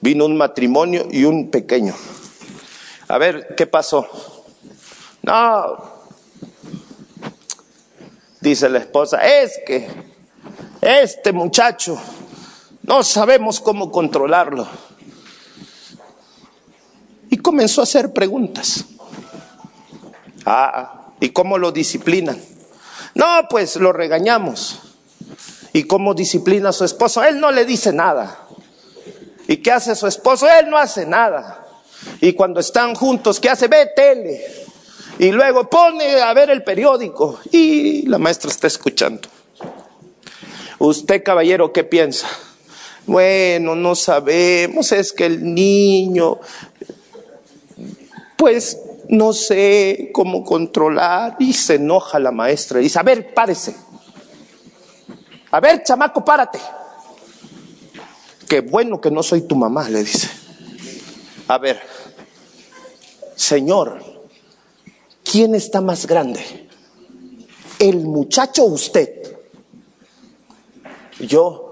Vino 0.00 0.26
un 0.26 0.36
matrimonio 0.36 1.06
y 1.08 1.22
un 1.22 1.48
pequeño. 1.48 1.94
A 3.06 3.18
ver, 3.18 3.54
¿qué 3.56 3.68
pasó? 3.68 4.04
No, 5.22 5.92
dice 8.40 8.68
la 8.68 8.80
esposa, 8.80 9.18
es 9.18 9.60
que 9.64 9.86
este 10.80 11.30
muchacho 11.30 12.00
no 12.82 13.02
sabemos 13.02 13.60
cómo 13.60 13.90
controlarlo. 13.90 14.66
Y 17.30 17.36
comenzó 17.38 17.80
a 17.80 17.84
hacer 17.84 18.12
preguntas. 18.12 18.84
Ah, 20.44 21.12
¿y 21.20 21.30
cómo 21.30 21.58
lo 21.58 21.72
disciplinan? 21.72 22.40
No, 23.14 23.46
pues 23.48 23.76
lo 23.76 23.92
regañamos. 23.92 24.80
¿Y 25.72 25.84
cómo 25.84 26.14
disciplina 26.14 26.70
a 26.70 26.72
su 26.72 26.84
esposo? 26.84 27.22
Él 27.22 27.40
no 27.40 27.50
le 27.50 27.64
dice 27.64 27.92
nada. 27.92 28.46
¿Y 29.48 29.58
qué 29.58 29.72
hace 29.72 29.94
su 29.94 30.06
esposo? 30.06 30.46
Él 30.48 30.68
no 30.68 30.76
hace 30.76 31.06
nada. 31.06 31.66
Y 32.20 32.34
cuando 32.34 32.60
están 32.60 32.94
juntos, 32.94 33.40
¿qué 33.40 33.48
hace? 33.48 33.68
Ve 33.68 33.90
tele. 33.94 34.44
Y 35.18 35.30
luego 35.30 35.70
pone 35.70 36.20
a 36.20 36.34
ver 36.34 36.50
el 36.50 36.62
periódico. 36.62 37.38
Y 37.50 38.06
la 38.06 38.18
maestra 38.18 38.50
está 38.50 38.66
escuchando. 38.66 39.28
Usted, 40.78 41.22
caballero, 41.22 41.72
¿qué 41.72 41.84
piensa? 41.84 42.28
Bueno, 43.06 43.74
no 43.74 43.94
sabemos, 43.94 44.92
es 44.92 45.12
que 45.12 45.26
el 45.26 45.54
niño, 45.54 46.38
pues 48.36 48.78
no 49.08 49.32
sé 49.32 50.10
cómo 50.12 50.44
controlar. 50.44 51.36
Y 51.38 51.52
se 51.52 51.74
enoja 51.74 52.18
la 52.18 52.30
maestra 52.30 52.80
y 52.80 52.84
dice, 52.84 52.98
a 52.98 53.02
ver, 53.02 53.34
párese. 53.34 53.74
A 55.50 55.60
ver, 55.60 55.82
chamaco, 55.82 56.24
párate. 56.24 56.58
Qué 58.48 58.60
bueno 58.60 59.00
que 59.00 59.10
no 59.10 59.22
soy 59.22 59.42
tu 59.42 59.56
mamá, 59.56 59.88
le 59.88 60.04
dice. 60.04 60.28
A 61.48 61.58
ver, 61.58 61.80
Señor, 63.34 64.02
¿quién 65.24 65.54
está 65.54 65.80
más 65.80 66.06
grande? 66.06 66.68
¿El 67.78 68.06
muchacho 68.06 68.64
o 68.64 68.68
usted? 68.68 69.36
Yo 71.18 71.71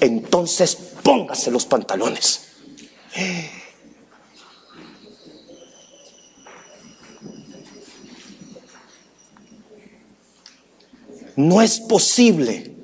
entonces 0.00 0.76
póngase 1.02 1.50
los 1.50 1.66
pantalones. 1.66 2.42
No 11.36 11.62
es 11.62 11.80
posible 11.80 12.74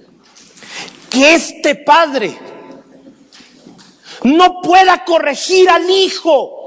que 1.10 1.34
este 1.34 1.74
padre 1.74 2.38
no 4.22 4.60
pueda 4.62 5.04
corregir 5.04 5.68
al 5.68 5.88
hijo 5.90 6.64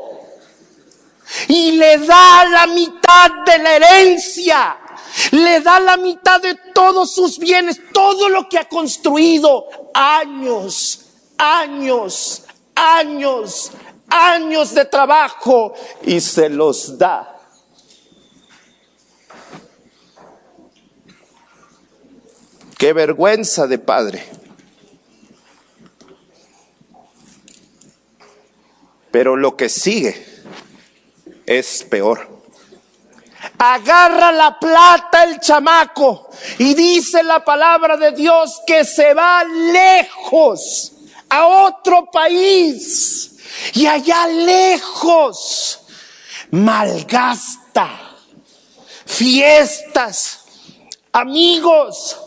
y 1.48 1.72
le 1.72 1.98
da 2.00 2.46
la 2.46 2.68
mitad 2.68 3.32
de 3.46 3.58
la 3.60 3.76
herencia 3.76 4.78
Le 5.32 5.60
da 5.62 5.80
la 5.80 5.98
mitad 5.98 6.42
de 6.42 6.56
todos 6.74 7.14
sus 7.14 7.38
bienes, 7.38 7.82
todo 7.94 8.30
lo 8.30 8.48
que 8.48 8.58
ha 8.58 8.68
construido. 8.68 9.66
Años, 9.94 11.06
años, 11.38 12.44
años, 12.76 13.72
años 14.10 14.74
de 14.74 14.86
trabajo 14.86 15.74
y 16.04 16.20
se 16.22 16.50
los 16.50 16.98
da. 16.98 17.34
Qué 22.78 22.94
vergüenza 22.94 23.66
de 23.66 23.80
padre. 23.80 24.24
Pero 29.10 29.36
lo 29.36 29.58
que 29.58 29.68
sigue 29.68 30.24
es 31.48 31.84
peor. 31.84 32.37
Agarra 33.58 34.32
la 34.32 34.58
plata 34.60 35.24
el 35.24 35.40
chamaco 35.40 36.30
y 36.58 36.74
dice 36.74 37.24
la 37.24 37.44
palabra 37.44 37.98
de 37.98 38.12
Dios 38.12 38.62
que 38.66 38.84
se 38.84 39.14
va 39.14 39.44
lejos 39.44 40.94
a 41.30 41.46
otro 41.46 42.10
país. 42.12 43.34
Y 43.74 43.88
allá 43.88 44.28
lejos 44.28 45.82
malgasta 46.52 48.08
fiestas, 49.08 50.44
amigos, 51.12 52.18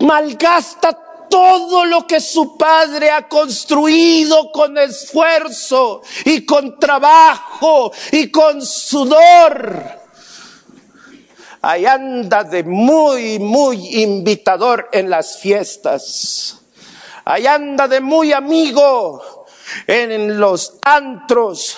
malgasta 0.00 1.03
todo 1.34 1.84
lo 1.84 2.06
que 2.06 2.20
su 2.20 2.56
padre 2.56 3.10
ha 3.10 3.26
construido 3.26 4.52
con 4.52 4.78
esfuerzo 4.78 6.00
y 6.24 6.46
con 6.46 6.78
trabajo 6.78 7.90
y 8.12 8.30
con 8.30 8.64
sudor. 8.64 9.82
Ahí 11.60 11.86
anda 11.86 12.44
de 12.44 12.62
muy, 12.62 13.40
muy 13.40 14.00
invitador 14.00 14.88
en 14.92 15.10
las 15.10 15.36
fiestas. 15.38 16.56
Ahí 17.24 17.48
anda 17.48 17.88
de 17.88 18.00
muy 18.00 18.32
amigo 18.32 19.44
en 19.88 20.38
los 20.38 20.74
antros. 20.82 21.76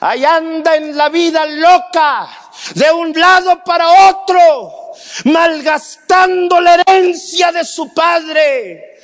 Ahí 0.00 0.24
anda 0.24 0.76
en 0.76 0.96
la 0.96 1.10
vida 1.10 1.44
loca, 1.44 2.26
de 2.74 2.90
un 2.92 3.12
lado 3.12 3.62
para 3.64 4.10
otro 4.10 4.92
malgastando 5.24 6.60
la 6.60 6.74
herencia 6.74 7.52
de 7.52 7.64
su 7.64 7.92
padre. 7.92 8.98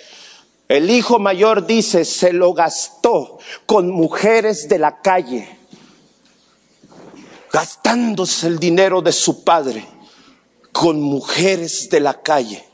El 0.69 0.91
hijo 0.91 1.19
mayor 1.19 1.67
dice, 1.67 2.05
se 2.05 2.33
lo 2.33 2.55
gastó 2.55 3.39
con 3.67 3.91
mujeres 3.91 4.69
de 4.69 4.79
la 4.79 5.01
calle, 5.01 5.59
gastándose 7.53 8.47
el 8.47 8.59
dinero 8.59 9.03
de 9.03 9.13
su 9.13 9.45
padre 9.45 9.87
con 10.73 11.01
mujeres 11.01 11.89
de 11.89 12.01
la 12.01 12.21
calle. 12.21 12.65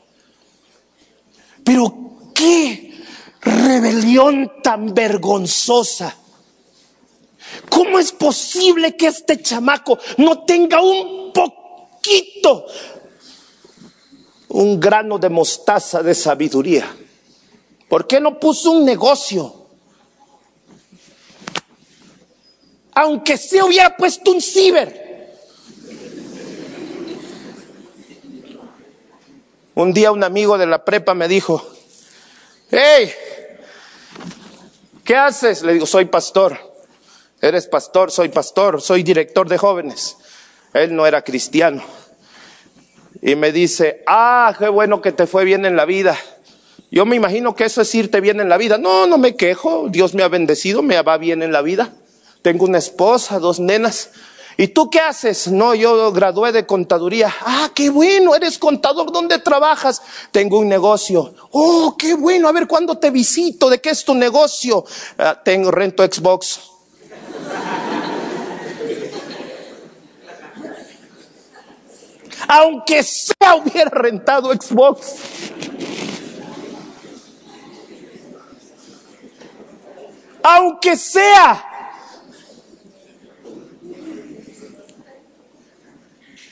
Pero 1.63 2.31
qué 2.33 3.03
rebelión 3.41 4.53
tan 4.63 4.93
vergonzosa. 4.93 6.15
¿Cómo 7.69 7.99
es 7.99 8.11
posible 8.11 8.95
que 8.95 9.07
este 9.07 9.41
chamaco 9.41 9.97
no 10.17 10.43
tenga 10.43 10.81
un 10.81 11.31
poquito 11.33 12.65
un 14.49 14.79
grano 14.79 15.17
de 15.17 15.29
mostaza 15.29 16.03
de 16.03 16.13
sabiduría? 16.13 16.95
¿Por 17.87 18.07
qué 18.07 18.19
no 18.19 18.39
puso 18.39 18.71
un 18.71 18.85
negocio? 18.85 19.55
Aunque 22.93 23.37
se 23.37 23.61
hubiera 23.63 23.95
puesto 23.95 24.31
un 24.31 24.41
ciber. 24.41 25.01
Un 29.73 29.93
día 29.93 30.11
un 30.11 30.23
amigo 30.23 30.57
de 30.57 30.67
la 30.67 30.83
prepa 30.83 31.13
me 31.13 31.27
dijo, 31.27 31.65
hey, 32.69 33.11
¿qué 35.03 35.15
haces? 35.15 35.61
Le 35.63 35.73
digo, 35.73 35.85
soy 35.85 36.05
pastor. 36.05 36.70
Eres 37.41 37.67
pastor, 37.67 38.11
soy 38.11 38.29
pastor, 38.29 38.81
soy 38.81 39.03
director 39.03 39.49
de 39.49 39.57
jóvenes. 39.57 40.17
Él 40.73 40.95
no 40.95 41.05
era 41.05 41.23
cristiano 41.23 41.83
y 43.21 43.35
me 43.35 43.51
dice, 43.51 44.03
ah, 44.07 44.53
qué 44.57 44.67
bueno 44.69 45.01
que 45.01 45.11
te 45.11 45.27
fue 45.27 45.45
bien 45.45 45.65
en 45.65 45.75
la 45.75 45.85
vida. 45.85 46.17
Yo 46.89 47.05
me 47.05 47.15
imagino 47.15 47.55
que 47.55 47.65
eso 47.65 47.81
es 47.81 47.93
irte 47.95 48.19
bien 48.19 48.39
en 48.39 48.49
la 48.49 48.57
vida. 48.57 48.77
No, 48.77 49.05
no 49.05 49.17
me 49.17 49.35
quejo, 49.35 49.87
Dios 49.89 50.13
me 50.13 50.23
ha 50.23 50.27
bendecido, 50.27 50.81
me 50.81 51.01
va 51.01 51.17
bien 51.17 51.43
en 51.43 51.51
la 51.51 51.61
vida. 51.61 51.93
Tengo 52.41 52.65
una 52.65 52.79
esposa, 52.79 53.39
dos 53.39 53.59
nenas. 53.59 54.09
¿Y 54.57 54.69
tú 54.69 54.89
qué 54.89 54.99
haces? 54.99 55.47
No, 55.47 55.73
yo 55.75 56.11
gradué 56.11 56.51
de 56.51 56.65
contaduría. 56.65 57.33
Ah, 57.41 57.69
qué 57.73 57.89
bueno, 57.89 58.35
eres 58.35 58.57
contador, 58.57 59.11
¿dónde 59.11 59.39
trabajas? 59.39 60.01
Tengo 60.31 60.59
un 60.59 60.67
negocio. 60.67 61.33
Oh, 61.51 61.95
qué 61.97 62.15
bueno, 62.15 62.47
a 62.47 62.51
ver 62.51 62.67
cuándo 62.67 62.97
te 62.97 63.11
visito, 63.11 63.69
¿de 63.69 63.79
qué 63.79 63.91
es 63.91 64.03
tu 64.03 64.13
negocio? 64.13 64.83
Ah, 65.17 65.39
tengo 65.43 65.71
rento 65.71 66.03
Xbox. 66.03 66.70
Aunque 72.53 73.01
sea 73.01 73.55
hubiera 73.55 73.89
rentado 73.89 74.51
Xbox. 74.51 75.15
Aunque 80.43 80.97
sea. 80.97 81.63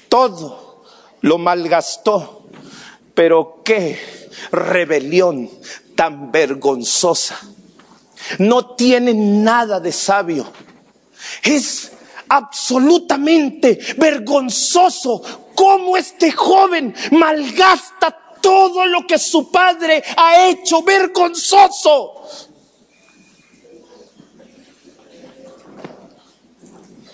Todo 0.07 0.85
lo 1.19 1.37
malgastó. 1.37 2.45
Pero 3.13 3.61
qué 3.65 3.99
rebelión 4.53 5.49
tan 5.95 6.31
vergonzosa. 6.31 7.37
No 8.37 8.75
tiene 8.75 9.13
nada 9.13 9.81
de 9.81 9.91
sabio. 9.91 10.49
Es 11.43 11.91
absolutamente 12.29 13.79
vergonzoso 13.97 15.21
cómo 15.55 15.97
este 15.97 16.31
joven 16.31 16.95
malgasta 17.11 18.15
todo 18.41 18.85
lo 18.85 19.05
que 19.05 19.19
su 19.19 19.51
padre 19.51 20.03
ha 20.15 20.47
hecho, 20.47 20.81
vergonzoso. 20.83 22.13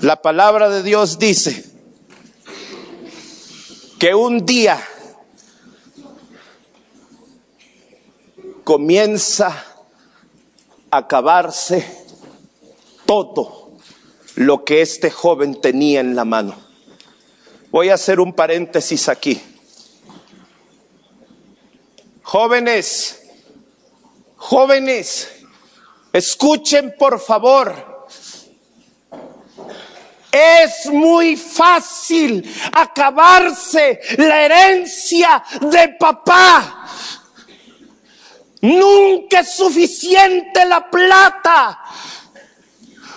La 0.01 0.21
palabra 0.21 0.69
de 0.69 0.83
Dios 0.83 1.17
dice 1.17 1.65
que 3.97 4.13
un 4.13 4.45
día 4.45 4.79
comienza 8.63 9.65
a 10.91 10.97
acabarse 10.97 12.05
todo 13.05 13.64
lo 14.35 14.63
que 14.63 14.81
este 14.81 15.09
joven 15.09 15.59
tenía 15.61 16.01
en 16.01 16.15
la 16.15 16.25
mano. 16.25 16.55
Voy 17.71 17.89
a 17.89 17.95
hacer 17.95 18.19
un 18.19 18.33
paréntesis 18.33 19.09
aquí. 19.09 19.41
Jóvenes, 22.23 23.21
jóvenes, 24.35 25.29
escuchen 26.11 26.95
por 26.97 27.19
favor. 27.19 28.07
Es 30.31 30.87
muy 30.87 31.37
fácil 31.37 32.43
acabarse 32.73 34.01
la 34.17 34.41
herencia 34.41 35.43
de 35.61 35.95
papá. 35.97 36.87
Nunca 38.61 39.41
es 39.41 39.55
suficiente 39.55 40.65
la 40.65 40.89
plata 40.89 41.79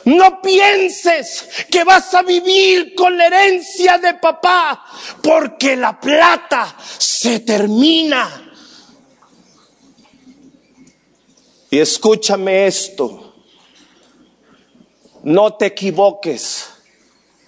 no 0.09 0.41
pienses 0.41 1.49
que 1.71 1.85
vas 1.85 2.15
a 2.15 2.23
vivir 2.23 2.95
con 2.95 3.17
la 3.17 3.27
herencia 3.27 3.99
de 3.99 4.15
papá, 4.15 4.85
porque 5.23 5.77
la 5.77 6.01
plata 6.01 6.75
se 6.97 7.41
termina. 7.41 8.53
Y 11.71 11.79
escúchame 11.79 12.67
esto, 12.67 13.35
no 15.25 15.55
te 15.55 15.67
equivoques 15.67 16.71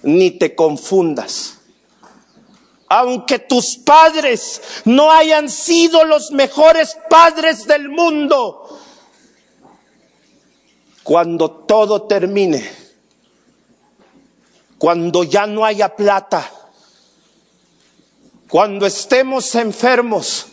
ni 0.02 0.32
te 0.32 0.54
confundas. 0.54 1.56
Aunque 2.88 3.38
tus 3.38 3.76
padres 3.76 4.60
no 4.84 5.10
hayan 5.10 5.48
sido 5.48 6.04
los 6.04 6.32
mejores 6.32 6.98
padres 7.08 7.66
del 7.66 7.88
mundo, 7.88 8.69
cuando 11.10 11.50
todo 11.50 12.02
termine, 12.02 12.70
cuando 14.78 15.24
ya 15.24 15.44
no 15.44 15.64
haya 15.64 15.96
plata, 15.96 16.48
cuando 18.48 18.86
estemos 18.86 19.52
enfermos, 19.56 20.46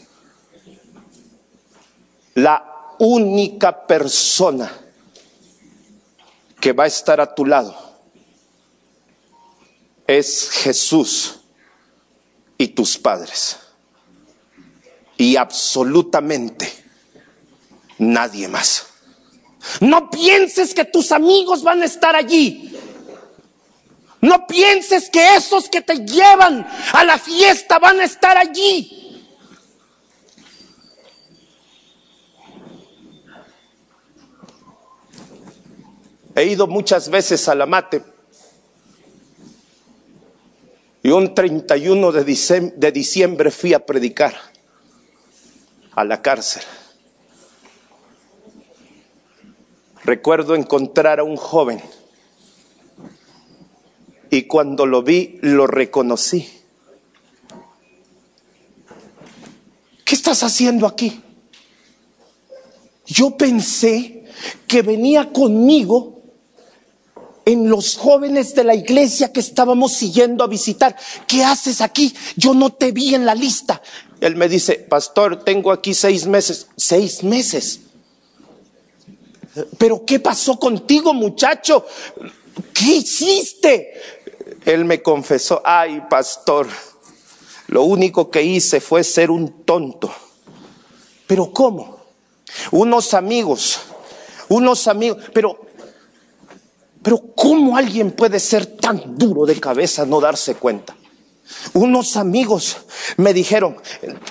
la 2.34 2.96
única 2.98 3.86
persona 3.86 4.76
que 6.60 6.74
va 6.74 6.86
a 6.86 6.88
estar 6.88 7.22
a 7.22 7.36
tu 7.36 7.46
lado 7.46 7.78
es 10.08 10.50
Jesús 10.50 11.42
y 12.58 12.70
tus 12.70 12.98
padres. 12.98 13.60
Y 15.18 15.36
absolutamente 15.36 16.84
nadie 18.00 18.48
más. 18.48 18.97
No 19.82 20.10
pienses 20.10 20.74
que 20.74 20.86
tus 20.86 21.12
amigos 21.12 21.64
van 21.64 21.82
a 21.82 21.86
estar 21.86 22.16
allí. 22.16 22.74
No 24.22 24.48
pienses 24.48 25.10
que 25.10 25.36
esos 25.36 25.70
que 25.70 25.82
te 25.82 25.96
llevan 26.06 26.68
a 26.94 27.04
la 27.04 27.18
fiesta 27.18 27.80
van 27.80 28.00
a 28.00 28.04
estar 28.04 28.38
allí. 28.38 28.94
He 36.36 36.46
ido 36.46 36.68
muchas 36.68 37.10
veces 37.10 37.48
a 37.48 37.56
la 37.56 37.66
mate 37.66 38.04
y 41.08 41.10
un 41.10 41.34
31 41.34 42.12
de 42.12 42.92
diciembre, 42.92 43.50
fui 43.50 43.74
a 43.74 43.86
predicar 43.86 44.36
a 45.96 46.04
la 46.04 46.22
cárcel. 46.22 46.64
Recuerdo 50.08 50.56
encontrar 50.56 51.20
a 51.20 51.24
un 51.24 51.36
joven 51.36 51.82
y 54.30 54.44
cuando 54.44 54.86
lo 54.86 55.04
vi 55.04 55.38
lo 55.42 55.68
reconocí. 55.68 56.50
¿Qué 60.06 60.16
estás 60.16 60.44
haciendo 60.44 60.88
aquí? 60.88 61.22
Yo 63.06 63.36
pensé 63.36 64.24
que 64.66 64.82
venía 64.82 65.34
conmigo 65.34 66.22
en 67.44 67.70
los 67.70 67.98
jóvenes 67.98 68.56
de 68.56 68.64
la 68.64 68.76
iglesia 68.76 69.34
que 69.34 69.42
estábamos 69.42 69.92
siguiendo 69.92 70.46
a 70.46 70.48
visitar. 70.48 70.96
¿Qué 71.28 71.44
haces 71.44 71.82
aquí? 71.82 72.16
Yo 72.38 72.54
no 72.54 72.72
te 72.72 72.94
vi 72.94 73.14
en 73.14 73.26
la 73.26 73.36
lista. 73.36 73.82
Él 74.22 74.38
me 74.38 74.48
dice, 74.48 74.76
pastor, 74.76 75.44
tengo 75.44 75.74
aquí 75.74 75.94
seis 75.94 76.26
meses. 76.28 76.68
Seis 76.78 77.26
meses. 77.26 77.82
Pero 79.78 80.06
¿qué 80.06 80.20
pasó 80.20 80.58
contigo, 80.60 81.14
muchacho? 81.14 81.86
¿Qué 82.74 82.98
hiciste? 82.98 83.94
Él 84.66 84.86
me 84.86 85.02
confesó, 85.02 85.62
ay, 85.64 86.04
pastor, 86.10 86.68
lo 87.68 87.84
único 87.84 88.30
que 88.30 88.44
hice 88.44 88.82
fue 88.82 89.04
ser 89.04 89.32
un 89.32 89.64
tonto. 89.64 90.12
Pero 91.26 91.52
¿cómo? 91.52 91.98
Unos 92.72 93.14
amigos, 93.14 93.80
unos 94.50 94.88
amigos, 94.88 95.24
pero 95.34 95.68
pero 97.08 97.24
¿cómo 97.36 97.78
alguien 97.78 98.12
puede 98.12 98.38
ser 98.38 98.66
tan 98.66 99.18
duro 99.18 99.46
de 99.46 99.58
cabeza 99.62 100.06
no 100.06 100.20
darse 100.20 100.56
cuenta? 100.56 100.94
Unos 101.74 102.18
amigos 102.18 102.80
me 103.16 103.34
dijeron, 103.34 103.78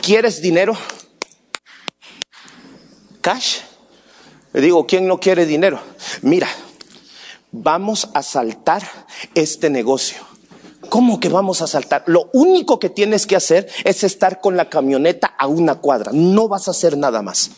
¿quieres 0.02 0.42
dinero? 0.42 0.76
¿Cash? 3.22 3.60
Digo, 4.60 4.86
¿quién 4.86 5.06
no 5.06 5.20
quiere 5.20 5.44
dinero? 5.44 5.80
Mira, 6.22 6.48
vamos 7.52 8.08
a 8.14 8.22
saltar 8.22 8.82
este 9.34 9.68
negocio. 9.68 10.18
¿Cómo 10.88 11.20
que 11.20 11.28
vamos 11.28 11.60
a 11.60 11.66
saltar? 11.66 12.04
Lo 12.06 12.30
único 12.32 12.78
que 12.78 12.88
tienes 12.88 13.26
que 13.26 13.36
hacer 13.36 13.68
es 13.84 14.02
estar 14.02 14.40
con 14.40 14.56
la 14.56 14.70
camioneta 14.70 15.34
a 15.38 15.46
una 15.46 15.76
cuadra. 15.76 16.12
No 16.14 16.48
vas 16.48 16.68
a 16.68 16.70
hacer 16.70 16.96
nada 16.96 17.20
más. 17.22 17.50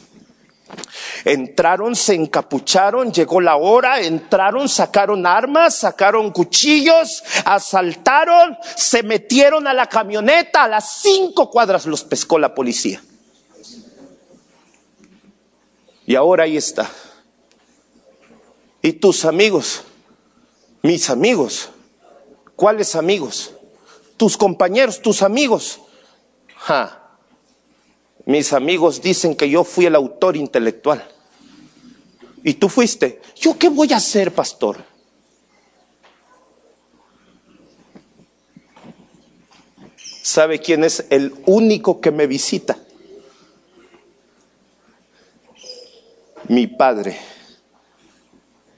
Entraron, 1.24 1.94
se 1.94 2.14
encapucharon, 2.14 3.12
llegó 3.12 3.40
la 3.40 3.56
hora, 3.56 4.00
entraron, 4.00 4.68
sacaron 4.68 5.26
armas, 5.26 5.76
sacaron 5.76 6.30
cuchillos, 6.30 7.22
asaltaron, 7.44 8.56
se 8.76 9.02
metieron 9.02 9.66
a 9.66 9.72
la 9.72 9.86
camioneta, 9.86 10.64
a 10.64 10.68
las 10.68 11.00
cinco 11.00 11.50
cuadras 11.50 11.86
los 11.86 12.04
pescó 12.04 12.38
la 12.38 12.54
policía. 12.54 13.00
Y 16.08 16.16
ahora 16.16 16.44
ahí 16.44 16.56
está. 16.56 16.90
¿Y 18.80 18.94
tus 18.94 19.26
amigos? 19.26 19.82
Mis 20.80 21.10
amigos. 21.10 21.68
¿Cuáles 22.56 22.96
amigos? 22.96 23.52
Tus 24.16 24.38
compañeros, 24.38 25.02
tus 25.02 25.20
amigos. 25.20 25.80
Mis 28.24 28.54
amigos 28.54 29.02
dicen 29.02 29.36
que 29.36 29.50
yo 29.50 29.64
fui 29.64 29.84
el 29.84 29.94
autor 29.94 30.38
intelectual. 30.38 31.06
¿Y 32.42 32.54
tú 32.54 32.70
fuiste? 32.70 33.20
¿Yo 33.36 33.58
qué 33.58 33.68
voy 33.68 33.92
a 33.92 33.98
hacer, 33.98 34.32
pastor? 34.34 34.82
¿Sabe 40.22 40.58
quién 40.58 40.84
es 40.84 41.04
el 41.10 41.34
único 41.44 42.00
que 42.00 42.10
me 42.10 42.26
visita? 42.26 42.78
Mi 46.48 46.66
padre 46.66 47.18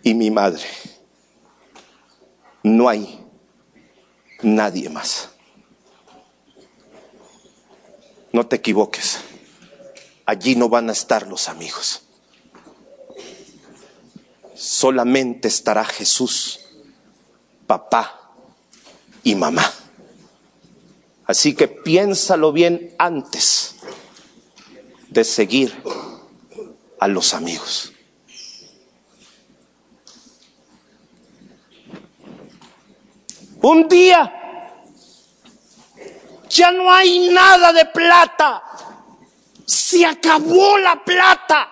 y 0.03 0.15
mi 0.15 0.31
madre. 0.31 0.65
No 2.63 2.89
hay 2.89 3.25
nadie 4.43 4.89
más. 4.89 5.31
No 8.33 8.47
te 8.47 8.57
equivoques 8.57 9.21
allí 10.31 10.55
no 10.55 10.69
van 10.69 10.89
a 10.89 10.93
estar 10.93 11.27
los 11.27 11.49
amigos. 11.49 12.03
Solamente 14.55 15.49
estará 15.49 15.85
Jesús, 15.85 16.61
papá 17.67 18.33
y 19.25 19.35
mamá. 19.35 19.69
Así 21.27 21.55
que 21.55 21.67
piénsalo 21.67 22.53
bien 22.53 22.95
antes 22.99 23.77
de 25.09 25.25
seguir 25.25 25.83
a 27.01 27.09
los 27.09 27.35
amigos. 27.35 27.93
Un 33.63 33.89
día 33.89 34.33
ya 36.49 36.71
no 36.71 36.93
hay 36.93 37.29
nada 37.31 37.73
de 37.73 37.87
plata 37.87 38.63
se 39.71 40.05
acabó 40.05 40.79
la 40.79 41.05
plata. 41.05 41.69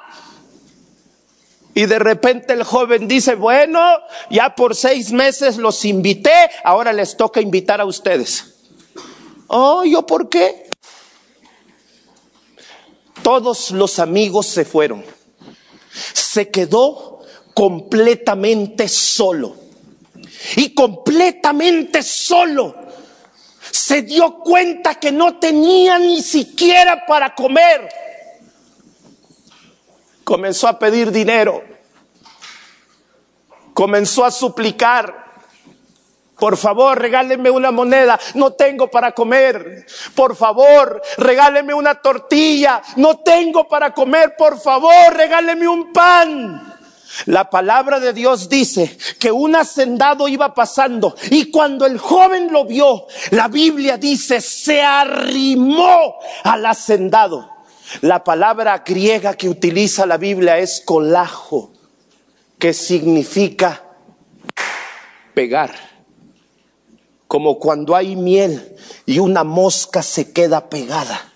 Y 1.75 1.87
de 1.87 1.99
repente 1.99 2.53
el 2.53 2.63
joven 2.63 3.09
dice, 3.09 3.35
bueno, 3.35 3.81
ya 4.31 4.55
por 4.55 4.77
seis 4.77 5.13
meses 5.13 5.57
los 5.57 5.85
invité, 5.85 6.51
ahora 6.63 6.93
les 6.93 7.17
toca 7.17 7.41
invitar 7.41 7.81
a 7.81 7.85
ustedes. 7.85 8.55
Oh, 9.49 9.85
¿yo 9.85 10.07
por 10.07 10.29
qué? 10.29 10.69
Todos 13.23 13.73
los 13.73 13.99
amigos 13.99 14.47
se 14.47 14.65
fueron. 14.65 15.05
Se 16.13 16.51
quedó 16.51 17.21
completamente 17.55 18.89
solo. 18.89 19.57
Y 20.57 20.75
completamente 20.75 22.03
solo 22.03 22.75
se 23.71 24.03
dio 24.03 24.39
cuenta 24.41 24.97
que 24.97 25.13
no 25.13 25.39
tenía 25.39 25.99
ni 25.99 26.23
siquiera 26.23 27.07
para 27.07 27.35
comer. 27.35 27.89
Comenzó 30.25 30.69
a 30.69 30.79
pedir 30.79 31.11
dinero. 31.11 31.63
Comenzó 33.75 34.25
a 34.25 34.31
suplicar. 34.31 35.28
Por 36.39 36.57
favor, 36.57 36.99
regáleme 36.99 37.51
una 37.51 37.71
moneda. 37.71 38.19
No 38.35 38.53
tengo 38.53 38.89
para 38.89 39.13
comer. 39.13 39.87
Por 40.15 40.37
favor, 40.37 41.03
regáleme 41.17 41.75
una 41.75 41.97
tortilla. 41.97 42.81
No 42.97 43.19
tengo 43.19 43.67
para 43.67 43.93
comer. 43.93 44.37
Por 44.37 44.61
favor, 44.61 45.15
regáleme 45.15 45.67
un 45.67 45.93
pan. 45.93 46.75
La 47.27 47.51
palabra 47.51 47.99
de 47.99 48.13
Dios 48.13 48.49
dice 48.49 48.97
que 49.19 49.33
un 49.33 49.57
hacendado 49.57 50.29
iba 50.29 50.55
pasando 50.55 51.17
y 51.31 51.51
cuando 51.51 51.87
el 51.87 51.99
joven 51.99 52.53
lo 52.53 52.67
vio, 52.67 53.07
la 53.31 53.49
Biblia 53.49 53.97
dice, 53.97 54.41
se 54.41 54.83
arrimó 54.83 56.17
al 56.45 56.67
hacendado. 56.67 57.51
La 58.03 58.23
palabra 58.23 58.85
griega 58.87 59.35
que 59.35 59.49
utiliza 59.49 60.05
la 60.05 60.19
Biblia 60.19 60.59
es 60.59 60.83
colajo, 60.85 61.73
que 62.59 62.75
significa 62.75 63.83
pegar. 65.35 65.88
Como 67.29 67.59
cuando 67.59 67.95
hay 67.95 68.17
miel 68.17 68.77
y 69.07 69.21
una 69.21 69.45
mosca 69.45 70.03
se 70.03 70.33
queda 70.33 70.69
pegada. 70.69 71.33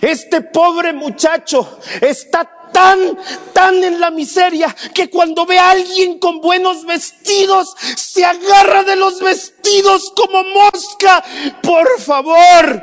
Este 0.00 0.40
pobre 0.40 0.92
muchacho 0.92 1.78
está 2.00 2.50
tan, 2.72 3.16
tan 3.52 3.82
en 3.84 4.00
la 4.00 4.10
miseria 4.10 4.74
que 4.92 5.08
cuando 5.08 5.46
ve 5.46 5.58
a 5.58 5.70
alguien 5.70 6.18
con 6.18 6.40
buenos 6.40 6.84
vestidos, 6.84 7.74
se 7.96 8.24
agarra 8.24 8.82
de 8.82 8.96
los 8.96 9.20
vestidos 9.20 10.12
como 10.16 10.42
mosca. 10.42 11.24
Por 11.62 12.00
favor, 12.00 12.82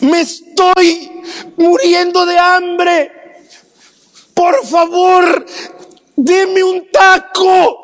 me 0.00 0.20
estoy 0.20 1.22
muriendo 1.56 2.26
de 2.26 2.38
hambre. 2.38 3.12
Por 4.34 4.66
favor, 4.66 5.46
deme 6.16 6.62
un 6.62 6.90
taco. 6.90 7.82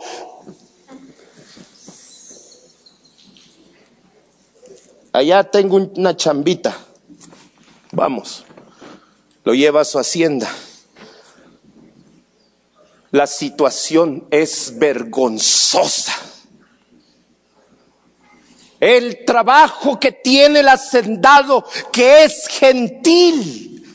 Allá 5.17 5.45
tengo 5.45 5.77
una 5.77 6.15
chambita, 6.15 6.77
vamos, 7.93 8.45
lo 9.45 9.55
lleva 9.55 9.81
a 9.81 9.85
su 9.85 9.99
hacienda. 9.99 10.55
La 13.13 13.27
situación 13.27 14.27
es 14.31 14.75
vergonzosa. 14.77 16.13
El 18.79 19.25
trabajo 19.25 19.99
que 19.99 20.13
tiene 20.13 20.61
el 20.61 20.69
hacendado, 20.69 21.65
que 21.91 22.25
es 22.25 22.47
gentil, 22.49 23.87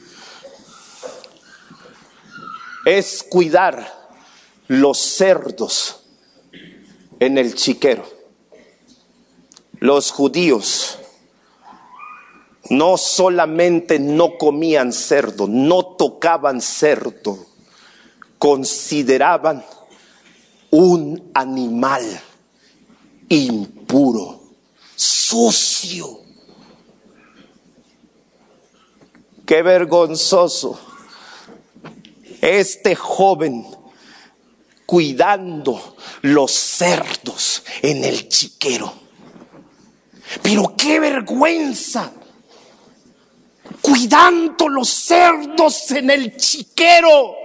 es 2.84 3.24
cuidar 3.30 4.10
los 4.68 4.98
cerdos 4.98 6.00
en 7.20 7.38
el 7.38 7.54
chiquero. 7.54 8.10
Los 9.80 10.10
judíos 10.10 10.98
no 12.72 12.96
solamente 12.96 14.00
no 14.00 14.38
comían 14.38 14.94
cerdo, 14.94 15.46
no 15.46 15.86
tocaban 15.98 16.62
cerdo, 16.62 17.38
consideraban 18.38 19.66
un 20.70 21.32
animal 21.34 22.02
impuro, 23.28 24.42
sucio. 24.96 26.22
Qué 29.46 29.62
vergonzoso 29.64 30.80
este 32.40 32.96
joven 32.96 33.66
cuidando 34.86 35.98
los 36.22 36.52
cerdos 36.54 37.64
en 37.82 38.06
el 38.06 38.30
chiquero. 38.30 38.94
Pero 40.42 40.74
qué 40.78 41.02
vergüenza, 41.02 42.14
cuidando 43.92 44.70
los 44.70 44.88
cerdos 44.88 45.92
en 45.92 46.10
el 46.10 46.38
chiquero. 46.38 47.36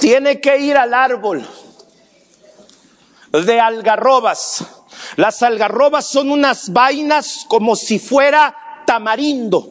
Tiene 0.00 0.40
que 0.40 0.56
ir 0.56 0.78
al 0.78 0.94
árbol 0.94 1.46
de 3.32 3.60
algarrobas. 3.60 4.64
Las 5.16 5.42
algarrobas 5.42 6.06
son 6.06 6.30
unas 6.30 6.72
vainas 6.72 7.44
como 7.48 7.76
si 7.76 7.98
fuera 7.98 8.56
tamarindo. 8.84 9.70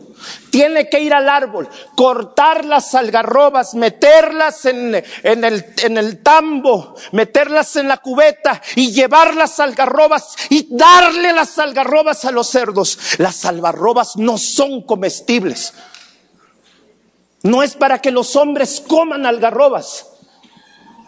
Tiene 0.51 0.87
que 0.87 0.99
ir 0.99 1.13
al 1.13 1.27
árbol, 1.29 1.67
cortar 1.95 2.65
las 2.65 2.93
algarrobas, 2.93 3.73
meterlas 3.73 4.65
en, 4.65 4.93
el, 5.23 5.65
en 5.77 5.97
el 5.97 6.21
tambo, 6.21 6.95
meterlas 7.11 7.75
en 7.75 7.87
la 7.87 7.97
cubeta 7.97 8.61
y 8.75 8.91
llevar 8.91 9.35
las 9.35 9.59
algarrobas 9.59 10.35
y 10.49 10.67
darle 10.75 11.33
las 11.33 11.57
algarrobas 11.57 12.25
a 12.25 12.31
los 12.31 12.47
cerdos. 12.47 12.99
Las 13.17 13.45
algarrobas 13.45 14.15
no 14.17 14.37
son 14.37 14.83
comestibles. 14.83 15.73
No 17.43 17.63
es 17.63 17.75
para 17.75 17.99
que 17.99 18.11
los 18.11 18.35
hombres 18.35 18.83
coman 18.85 19.25
algarrobas. 19.25 20.07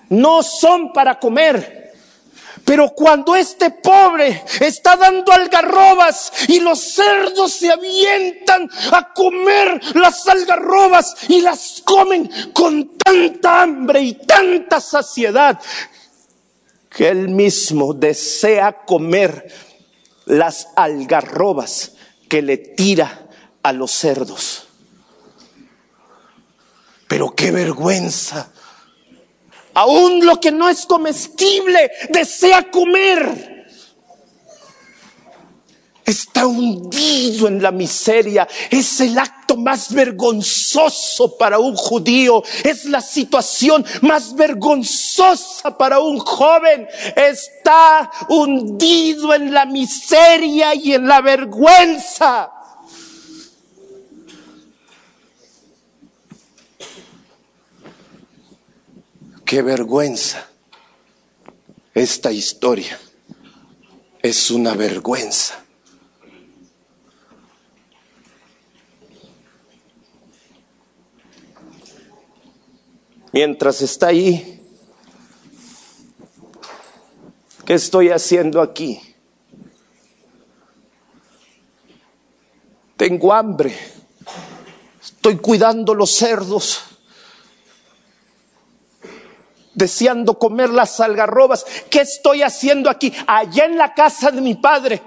No 0.10 0.42
son 0.42 0.92
para 0.94 1.20
comer. 1.20 1.83
Pero 2.66 2.90
cuando 2.90 3.36
este 3.36 3.72
pobre 3.72 4.44
está 4.62 4.96
dando 4.96 5.34
algarrobas 5.34 6.32
y 6.48 6.62
los 6.62 6.80
cerdos 6.80 7.52
se 7.52 7.70
avientan 7.70 8.70
a 8.92 9.14
comer 9.14 9.82
las 9.96 10.26
algarrobas 10.28 11.16
y 11.28 11.42
las 11.42 11.82
comen 11.84 12.30
con 12.54 12.98
tanta 12.98 13.64
hambre 13.64 14.02
y 14.02 14.14
tanta 14.14 14.80
saciedad 14.80 15.60
que 16.90 17.10
él 17.10 17.28
mismo 17.30 17.94
desea 17.94 18.86
comer 18.86 19.52
las 20.26 20.70
algarrobas 20.76 21.94
que 22.30 22.42
le 22.42 22.58
tira 22.58 23.28
a 23.62 23.74
los 23.74 23.92
cerdos. 23.92 24.68
Pero 27.10 27.36
qué 27.36 27.52
vergüenza 27.52 28.53
Aún 29.74 30.26
lo 30.26 30.40
que 30.40 30.52
no 30.52 30.70
es 30.70 30.86
comestible 30.86 31.92
desea 32.10 32.70
comer. 32.70 33.54
Está 36.06 36.46
hundido 36.46 37.48
en 37.48 37.62
la 37.62 37.72
miseria. 37.72 38.48
Es 38.70 39.00
el 39.00 39.18
acto 39.18 39.56
más 39.56 39.94
vergonzoso 39.94 41.38
para 41.38 41.60
un 41.60 41.76
judío. 41.76 42.44
Es 42.64 42.86
la 42.86 43.02
situación 43.02 43.86
más 44.02 44.36
vergonzosa 44.36 45.78
para 45.78 46.00
un 46.00 46.20
joven. 46.20 46.88
Está 47.16 48.12
hundido 48.28 49.34
en 49.34 49.54
la 49.54 49.66
miseria 49.66 50.76
y 50.76 50.94
en 50.94 51.08
la 51.08 51.22
vergüenza. 51.22 52.52
Qué 59.46 59.62
vergüenza. 59.62 60.48
Esta 61.94 62.32
historia 62.32 63.00
es 64.22 64.50
una 64.50 64.74
vergüenza. 64.74 65.64
Mientras 73.32 73.82
está 73.82 74.08
ahí, 74.08 74.62
¿qué 77.66 77.74
estoy 77.74 78.10
haciendo 78.10 78.62
aquí? 78.62 79.00
Tengo 82.96 83.34
hambre, 83.34 83.76
estoy 85.02 85.38
cuidando 85.38 85.94
los 85.94 86.12
cerdos 86.12 86.93
deseando 89.76 90.38
comer 90.38 90.70
las 90.70 91.00
algarrobas. 91.00 91.66
¿Qué 91.90 92.02
estoy 92.02 92.44
haciendo 92.44 92.90
aquí? 92.90 93.14
Allá 93.28 93.66
en 93.66 93.78
la 93.78 93.94
casa 93.94 94.32
de 94.32 94.42
mi 94.42 94.56
padre. 94.56 95.02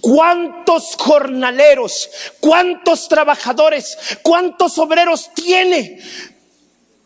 ¿Cuántos 0.00 0.94
jornaleros, 0.96 2.08
cuántos 2.38 3.08
trabajadores, 3.08 3.98
cuántos 4.22 4.78
obreros 4.78 5.30
tiene? 5.34 6.00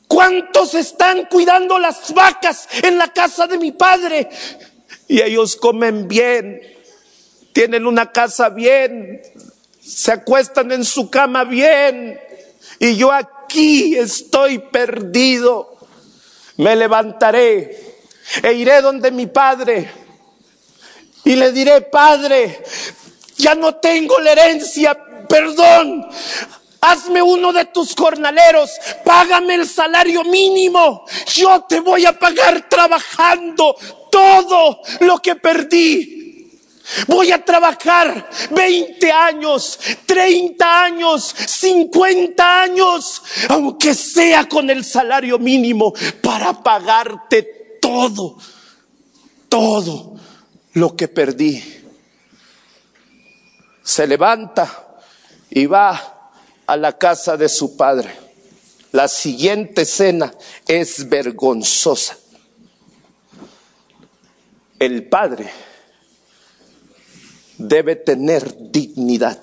¿Cuántos 0.07 0.75
están 0.75 1.27
cuidando 1.27 1.79
las 1.79 2.13
vacas 2.13 2.69
en 2.83 2.99
la 2.99 3.09
casa 3.13 3.47
de 3.47 3.59
mi 3.59 3.73
padre? 3.73 4.29
Y 5.07 5.23
ellos 5.23 5.57
comen 5.57 6.09
bien, 6.09 6.61
tienen 7.53 7.87
una 7.87 8.11
casa 8.13 8.49
bien, 8.49 9.23
se 9.81 10.13
acuestan 10.13 10.73
en 10.73 10.85
su 10.85 11.09
cama 11.09 11.45
bien. 11.45 12.21
Y 12.81 12.97
yo 12.97 13.13
aquí 13.13 13.97
estoy 13.97 14.59
perdido 14.59 15.70
me 16.61 16.77
levantaré 16.77 17.97
e 18.43 18.53
iré 18.53 18.81
donde 18.81 19.11
mi 19.11 19.27
padre 19.27 19.91
y 21.25 21.37
le 21.37 21.53
diré, 21.53 21.83
Padre, 21.83 22.63
ya 23.37 23.55
no 23.55 23.75
tengo 23.77 24.19
la 24.21 24.33
herencia, 24.33 24.97
perdón. 25.29 26.07
Hazme 26.83 27.21
uno 27.21 27.53
de 27.53 27.67
tus 27.67 27.95
jornaleros, 27.95 28.71
págame 29.05 29.55
el 29.57 29.69
salario 29.69 30.25
mínimo. 30.25 31.05
Yo 31.35 31.63
te 31.69 31.81
voy 31.81 32.07
a 32.07 32.19
pagar 32.19 32.69
trabajando 32.69 33.77
todo 34.11 34.81
lo 35.01 35.19
que 35.19 35.37
perdí. 35.37 36.20
Voy 37.07 37.31
a 37.33 37.45
trabajar 37.45 38.29
20 38.51 39.13
años, 39.13 39.79
30 40.07 40.85
años, 40.85 41.35
50 41.47 42.63
años, 42.63 43.23
aunque 43.49 43.95
sea 43.95 44.49
con 44.49 44.71
el 44.71 44.85
salario 44.85 45.39
mínimo, 45.39 45.93
para 46.23 46.53
pagarte 46.63 47.79
todo, 47.81 48.39
todo 49.49 50.17
lo 50.75 50.97
que 50.97 51.09
perdí. 51.09 51.63
Se 53.83 54.07
levanta 54.07 54.99
y 55.51 55.67
va 55.67 56.33
a 56.67 56.77
la 56.77 56.99
casa 56.99 57.37
de 57.37 57.49
su 57.49 57.77
padre. 57.77 58.15
La 58.93 59.07
siguiente 59.07 59.83
escena 59.83 60.33
es 60.67 61.09
vergonzosa. 61.09 62.17
El 64.79 65.09
padre 65.09 65.51
debe 67.61 67.97
tener 67.97 68.71
dignidad. 68.71 69.41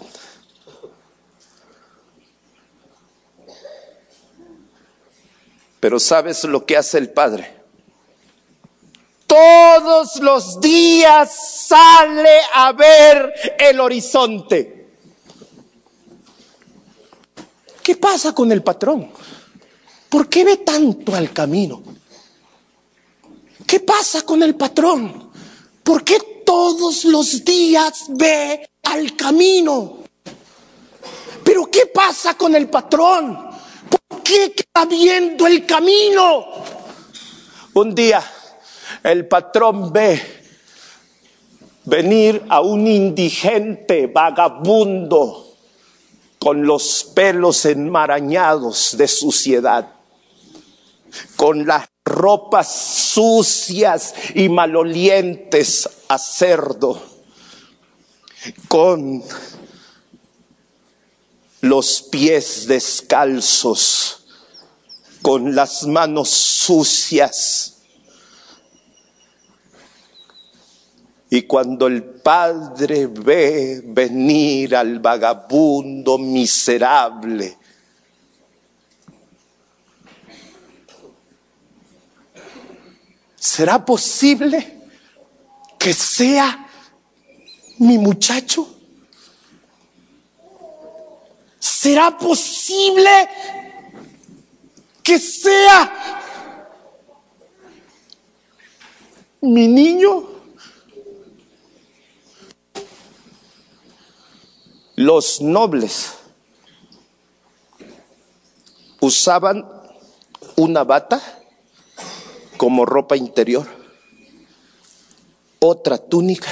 Pero 5.79 5.99
¿sabes 5.99 6.43
lo 6.43 6.65
que 6.65 6.75
hace 6.75 6.97
el 6.97 7.11
Padre? 7.11 7.53
Todos 9.27 10.17
los 10.21 10.59
días 10.59 11.67
sale 11.67 12.39
a 12.53 12.71
ver 12.71 13.33
el 13.59 13.79
horizonte. 13.79 14.89
¿Qué 17.83 17.95
pasa 17.95 18.33
con 18.33 18.51
el 18.51 18.63
patrón? 18.63 19.11
¿Por 20.09 20.27
qué 20.27 20.43
ve 20.43 20.57
tanto 20.57 21.13
al 21.13 21.31
camino? 21.31 21.83
¿Qué 23.65 23.81
pasa 23.81 24.23
con 24.23 24.41
el 24.43 24.55
patrón? 24.55 25.31
¿Por 25.83 26.03
qué 26.03 26.17
todos 26.47 27.03
los 27.03 27.43
días 27.43 28.05
ve 28.07 28.69
al 28.83 29.17
camino. 29.17 29.97
Pero 31.43 31.69
¿qué 31.69 31.87
pasa 31.87 32.35
con 32.35 32.55
el 32.55 32.69
patrón? 32.69 33.49
¿Por 33.89 34.23
qué 34.23 34.53
está 34.55 34.85
viendo 34.85 35.45
el 35.45 35.65
camino? 35.65 36.45
Un 37.73 37.93
día 37.93 38.23
el 39.03 39.27
patrón 39.27 39.91
ve 39.91 40.21
venir 41.83 42.45
a 42.47 42.61
un 42.61 42.87
indigente 42.87 44.07
vagabundo 44.07 45.53
con 46.39 46.65
los 46.65 47.11
pelos 47.13 47.65
enmarañados 47.65 48.95
de 48.97 49.09
suciedad, 49.09 49.95
con 51.35 51.67
las 51.67 51.89
ropas 52.07 52.71
sucias 52.71 54.13
y 54.33 54.49
malolientes 54.49 55.89
a 56.07 56.17
cerdo, 56.17 57.01
con 58.67 59.23
los 61.61 62.01
pies 62.03 62.67
descalzos, 62.67 64.25
con 65.21 65.55
las 65.55 65.85
manos 65.85 66.29
sucias. 66.29 67.73
Y 71.29 71.41
cuando 71.41 71.87
el 71.87 72.03
padre 72.03 73.07
ve 73.07 73.81
venir 73.83 74.75
al 74.75 74.99
vagabundo 74.99 76.17
miserable, 76.17 77.57
¿será 83.39 83.83
posible 83.85 84.81
que 85.77 85.93
sea 85.93 86.67
mi 87.79 87.97
muchacho? 87.97 88.67
¿Será 91.59 92.17
posible 92.17 93.29
que 95.03 95.19
sea 95.19 96.21
mi 99.41 99.67
niño? 99.67 100.23
Los 104.95 105.41
nobles 105.41 106.13
usaban 108.99 109.65
una 110.55 110.83
bata 110.83 111.36
como 112.57 112.85
ropa 112.85 113.15
interior, 113.15 113.67
otra 115.59 115.97
túnica 115.97 116.51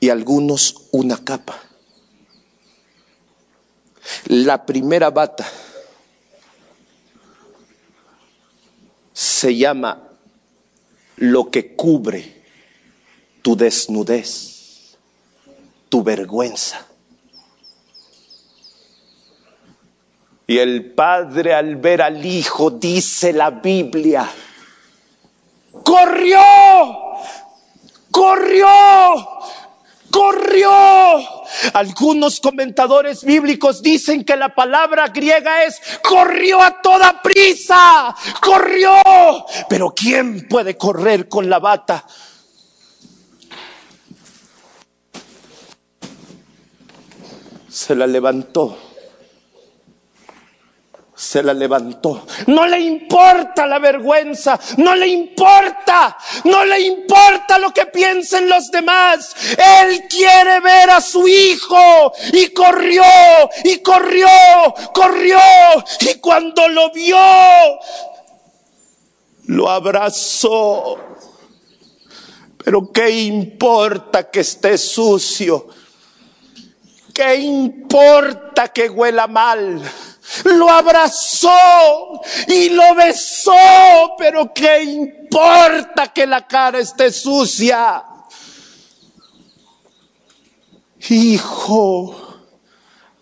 y 0.00 0.08
algunos 0.08 0.88
una 0.92 1.22
capa. 1.22 1.60
La 4.26 4.64
primera 4.64 5.10
bata 5.10 5.46
se 9.12 9.56
llama 9.56 10.08
lo 11.16 11.50
que 11.50 11.74
cubre 11.74 12.42
tu 13.42 13.56
desnudez, 13.56 14.96
tu 15.88 16.02
vergüenza. 16.02 16.86
Y 20.46 20.58
el 20.58 20.92
padre 20.92 21.54
al 21.54 21.76
ver 21.76 22.00
al 22.00 22.24
hijo, 22.24 22.70
dice 22.70 23.32
la 23.34 23.50
Biblia, 23.50 24.30
corrió, 26.18 26.40
corrió, 28.10 28.68
corrió. 30.10 30.70
Algunos 31.74 32.40
comentadores 32.40 33.24
bíblicos 33.24 33.82
dicen 33.82 34.24
que 34.24 34.36
la 34.36 34.54
palabra 34.54 35.08
griega 35.08 35.64
es 35.64 35.80
corrió 36.02 36.60
a 36.60 36.82
toda 36.82 37.22
prisa, 37.22 38.14
corrió. 38.40 38.92
Pero 39.68 39.92
¿quién 39.94 40.48
puede 40.48 40.76
correr 40.76 41.28
con 41.28 41.48
la 41.48 41.58
bata? 41.58 42.04
Se 47.68 47.94
la 47.94 48.06
levantó 48.08 48.87
se 51.18 51.42
la 51.42 51.52
levantó. 51.52 52.24
No 52.46 52.64
le 52.68 52.78
importa 52.78 53.66
la 53.66 53.80
vergüenza, 53.80 54.58
no 54.76 54.94
le 54.94 55.08
importa, 55.08 56.16
no 56.44 56.64
le 56.64 56.80
importa 56.80 57.58
lo 57.58 57.74
que 57.74 57.86
piensen 57.86 58.48
los 58.48 58.70
demás. 58.70 59.34
Él 59.82 60.04
quiere 60.08 60.60
ver 60.60 60.90
a 60.90 61.00
su 61.00 61.26
hijo 61.26 62.12
y 62.32 62.50
corrió, 62.50 63.02
y 63.64 63.78
corrió, 63.78 64.28
corrió, 64.94 65.40
y 66.00 66.14
cuando 66.20 66.68
lo 66.68 66.92
vio, 66.92 67.18
lo 69.46 69.68
abrazó. 69.68 70.98
Pero 72.64 72.92
¿qué 72.92 73.10
importa 73.10 74.30
que 74.30 74.40
esté 74.40 74.78
sucio? 74.78 75.66
¿Qué 77.12 77.34
importa 77.34 78.68
que 78.68 78.88
huela 78.88 79.26
mal? 79.26 79.82
Lo 80.44 80.70
abrazó 80.70 82.20
y 82.46 82.68
lo 82.70 82.94
besó, 82.94 84.14
pero 84.18 84.52
¿qué 84.52 84.82
importa 84.82 86.12
que 86.12 86.26
la 86.26 86.46
cara 86.46 86.78
esté 86.78 87.10
sucia? 87.10 88.04
Hijo, 91.08 92.42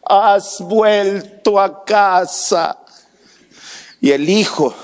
has 0.05 0.61
vuelto 0.61 1.61
a 1.61 1.85
casa. 1.85 2.79
Y 4.01 4.11
el 4.11 4.29
hijo 4.29 4.75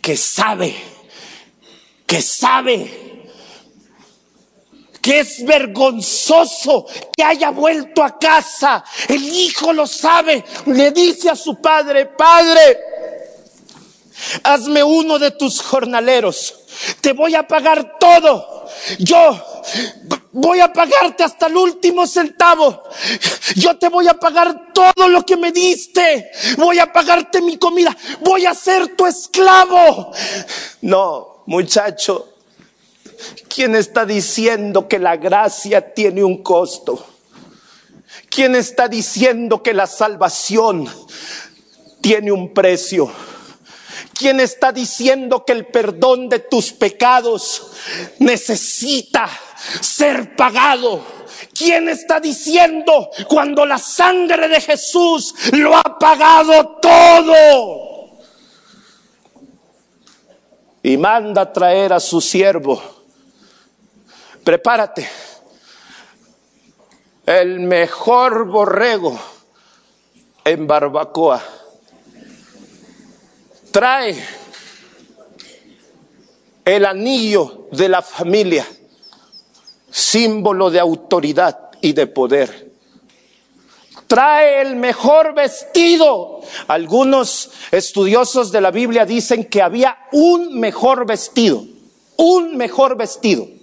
que 0.00 0.16
sabe, 0.16 0.74
que 2.06 2.22
sabe 2.22 3.07
que 5.08 5.20
es 5.20 5.42
vergonzoso 5.42 6.84
que 7.16 7.24
haya 7.24 7.48
vuelto 7.48 8.04
a 8.04 8.18
casa. 8.18 8.84
El 9.08 9.26
hijo 9.26 9.72
lo 9.72 9.86
sabe, 9.86 10.44
le 10.66 10.90
dice 10.90 11.30
a 11.30 11.34
su 11.34 11.62
padre, 11.62 12.04
padre, 12.04 12.78
hazme 14.42 14.84
uno 14.84 15.18
de 15.18 15.30
tus 15.30 15.62
jornaleros, 15.62 16.54
te 17.00 17.14
voy 17.14 17.34
a 17.34 17.48
pagar 17.48 17.96
todo. 17.98 18.66
Yo 18.98 19.42
voy 20.32 20.60
a 20.60 20.70
pagarte 20.74 21.24
hasta 21.24 21.46
el 21.46 21.56
último 21.56 22.06
centavo. 22.06 22.82
Yo 23.56 23.78
te 23.78 23.88
voy 23.88 24.08
a 24.08 24.14
pagar 24.20 24.74
todo 24.74 25.08
lo 25.08 25.24
que 25.24 25.38
me 25.38 25.52
diste. 25.52 26.30
Voy 26.58 26.78
a 26.80 26.92
pagarte 26.92 27.40
mi 27.40 27.56
comida. 27.56 27.96
Voy 28.20 28.44
a 28.44 28.52
ser 28.52 28.94
tu 28.94 29.06
esclavo. 29.06 30.12
No, 30.82 31.44
muchacho, 31.46 32.34
¿Quién 33.48 33.74
está 33.74 34.04
diciendo 34.04 34.88
que 34.88 34.98
la 34.98 35.16
gracia 35.16 35.94
tiene 35.94 36.22
un 36.22 36.42
costo? 36.42 37.04
¿Quién 38.30 38.54
está 38.54 38.88
diciendo 38.88 39.62
que 39.62 39.74
la 39.74 39.86
salvación 39.86 40.88
tiene 42.00 42.30
un 42.30 42.52
precio? 42.54 43.10
¿Quién 44.14 44.40
está 44.40 44.72
diciendo 44.72 45.44
que 45.44 45.52
el 45.52 45.66
perdón 45.66 46.28
de 46.28 46.40
tus 46.40 46.72
pecados 46.72 47.70
necesita 48.18 49.28
ser 49.80 50.34
pagado? 50.36 51.02
¿Quién 51.54 51.88
está 51.88 52.20
diciendo 52.20 53.10
cuando 53.28 53.64
la 53.64 53.78
sangre 53.78 54.48
de 54.48 54.60
Jesús 54.60 55.34
lo 55.52 55.76
ha 55.76 55.98
pagado 55.98 56.78
todo? 56.80 58.18
Y 60.82 60.96
manda 60.96 61.52
traer 61.52 61.92
a 61.92 62.00
su 62.00 62.20
siervo 62.20 62.97
prepárate. 64.44 65.08
El 67.26 67.60
mejor 67.60 68.46
borrego 68.46 69.18
en 70.44 70.66
barbacoa. 70.66 71.42
Trae 73.70 74.16
el 76.64 76.84
anillo 76.86 77.66
de 77.70 77.88
la 77.88 78.02
familia, 78.02 78.66
símbolo 79.90 80.70
de 80.70 80.80
autoridad 80.80 81.70
y 81.80 81.92
de 81.92 82.06
poder. 82.06 82.72
Trae 84.06 84.62
el 84.62 84.76
mejor 84.76 85.34
vestido. 85.34 86.40
Algunos 86.66 87.50
estudiosos 87.70 88.50
de 88.50 88.62
la 88.62 88.70
Biblia 88.70 89.04
dicen 89.04 89.44
que 89.44 89.60
había 89.60 89.98
un 90.12 90.58
mejor 90.58 91.06
vestido, 91.06 91.62
un 92.16 92.56
mejor 92.56 92.96
vestido. 92.96 93.57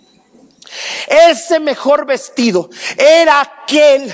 Ese 1.08 1.60
mejor 1.60 2.06
vestido 2.06 2.70
era 2.98 3.42
aquel 3.42 4.14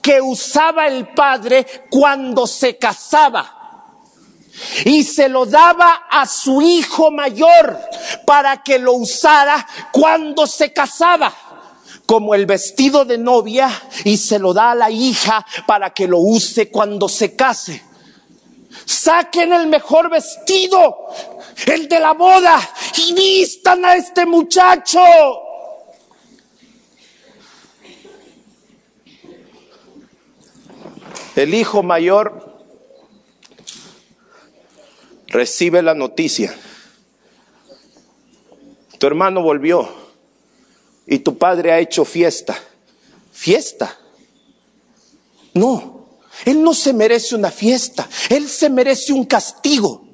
que 0.00 0.20
usaba 0.20 0.86
el 0.86 1.08
padre 1.08 1.66
cuando 1.90 2.46
se 2.46 2.76
casaba. 2.76 3.50
Y 4.84 5.02
se 5.02 5.28
lo 5.28 5.46
daba 5.46 6.06
a 6.10 6.26
su 6.26 6.62
hijo 6.62 7.10
mayor 7.10 7.78
para 8.24 8.62
que 8.62 8.78
lo 8.78 8.92
usara 8.92 9.66
cuando 9.90 10.46
se 10.46 10.72
casaba. 10.72 11.34
como 12.06 12.34
el 12.34 12.44
vestido 12.44 13.06
de 13.06 13.16
novia 13.16 13.70
y 14.04 14.18
se 14.18 14.38
lo 14.38 14.52
da 14.52 14.72
a 14.72 14.74
la 14.74 14.90
hija 14.90 15.46
para 15.66 15.90
que 15.94 16.06
lo 16.06 16.18
use 16.18 16.70
cuando 16.70 17.08
se 17.08 17.34
case. 17.34 17.82
Saquen 18.84 19.52
el 19.52 19.68
mejor 19.68 20.10
vestido, 20.10 21.08
el 21.66 21.88
de 21.88 22.00
la 22.00 22.12
boda, 22.12 22.60
y 22.98 23.14
vistan 23.14 23.84
a 23.84 23.94
este 23.94 24.26
muchacho. 24.26 25.00
El 31.36 31.54
hijo 31.54 31.82
mayor 31.82 32.62
recibe 35.26 35.82
la 35.82 35.94
noticia. 35.94 36.54
Tu 38.98 39.06
hermano 39.06 39.42
volvió 39.42 39.88
y 41.06 41.18
tu 41.18 41.36
padre 41.36 41.72
ha 41.72 41.80
hecho 41.80 42.04
fiesta. 42.04 42.56
Fiesta. 43.32 43.98
No, 45.54 46.08
él 46.44 46.62
no 46.62 46.74
se 46.74 46.92
merece 46.92 47.34
una 47.34 47.50
fiesta, 47.50 48.08
él 48.28 48.48
se 48.48 48.70
merece 48.70 49.12
un 49.12 49.24
castigo. 49.24 50.04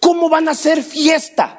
¿Cómo 0.00 0.28
van 0.28 0.48
a 0.48 0.52
hacer 0.52 0.82
fiesta? 0.82 1.58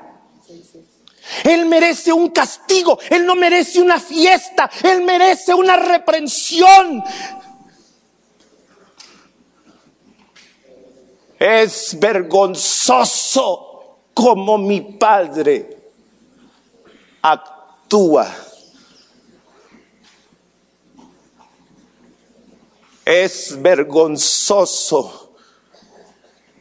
Él 1.44 1.66
merece 1.66 2.12
un 2.12 2.30
castigo, 2.30 2.98
Él 3.10 3.26
no 3.26 3.36
merece 3.36 3.82
una 3.82 4.00
fiesta, 4.00 4.70
Él 4.84 5.04
merece 5.04 5.54
una 5.54 5.76
reprensión. 5.78 7.04
Es 11.40 11.98
vergonzoso 11.98 13.70
como 14.14 14.58
mi 14.58 14.82
padre 14.82 15.78
actúa. 17.22 18.36
Es 23.06 23.60
vergonzoso 23.62 25.34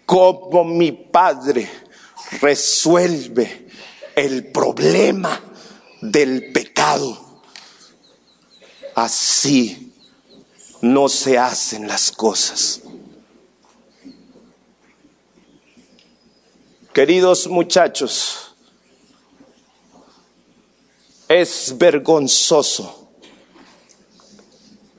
como 0.06 0.64
mi 0.64 0.92
padre 0.92 1.68
resuelve 2.40 3.68
el 4.14 4.46
problema 4.52 5.40
del 6.00 6.52
pecado. 6.52 7.42
Así 8.94 9.92
no 10.80 11.08
se 11.08 11.36
hacen 11.36 11.86
las 11.86 12.10
cosas. 12.12 12.82
Queridos 16.98 17.46
muchachos, 17.46 18.56
es 21.28 21.78
vergonzoso 21.78 23.10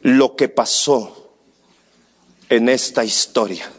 lo 0.04 0.34
que 0.34 0.48
pasó 0.48 1.34
en 2.48 2.70
esta 2.70 3.04
historia. 3.04 3.70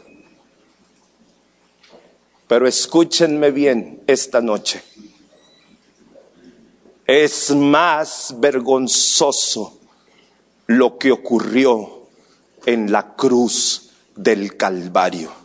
Pero 2.47 2.67
escúchenme 2.67 3.49
bien 3.49 4.03
esta 4.05 4.39
noche. 4.39 4.83
Es 7.07 7.49
más 7.49 8.35
vergonzoso 8.37 9.79
lo 10.67 10.99
que 10.99 11.11
ocurrió 11.11 12.07
en 12.67 12.91
la 12.91 13.15
cruz 13.15 13.89
del 14.15 14.57
Calvario. 14.57 15.40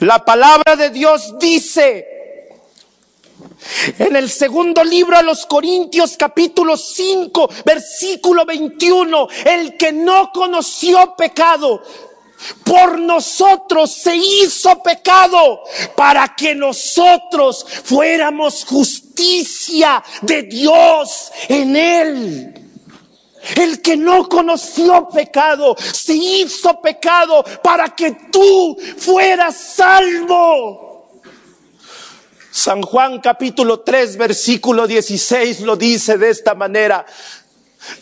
La 0.00 0.24
palabra 0.24 0.76
de 0.76 0.90
Dios 0.90 1.38
dice 1.38 2.06
en 3.98 4.16
el 4.16 4.30
segundo 4.30 4.82
libro 4.84 5.16
a 5.16 5.22
los 5.22 5.46
Corintios 5.46 6.16
capítulo 6.16 6.76
5 6.76 7.48
versículo 7.64 8.44
21, 8.44 9.28
el 9.44 9.76
que 9.76 9.92
no 9.92 10.30
conoció 10.32 11.14
pecado, 11.16 11.82
por 12.64 12.98
nosotros 12.98 13.92
se 13.92 14.16
hizo 14.16 14.82
pecado 14.82 15.62
para 15.96 16.34
que 16.36 16.54
nosotros 16.54 17.66
fuéramos 17.84 18.64
justicia 18.64 20.02
de 20.22 20.42
Dios 20.44 21.32
en 21.48 21.76
él. 21.76 22.57
El 23.56 23.80
que 23.82 23.96
no 23.96 24.28
conoció 24.28 25.08
pecado 25.08 25.76
se 25.78 26.14
hizo 26.14 26.80
pecado 26.80 27.44
para 27.62 27.94
que 27.94 28.12
tú 28.30 28.76
fueras 28.96 29.56
salvo. 29.56 30.88
San 32.50 32.82
Juan 32.82 33.20
capítulo 33.20 33.80
3 33.80 34.16
versículo 34.16 34.86
16 34.86 35.60
lo 35.60 35.76
dice 35.76 36.18
de 36.18 36.30
esta 36.30 36.54
manera. 36.54 37.06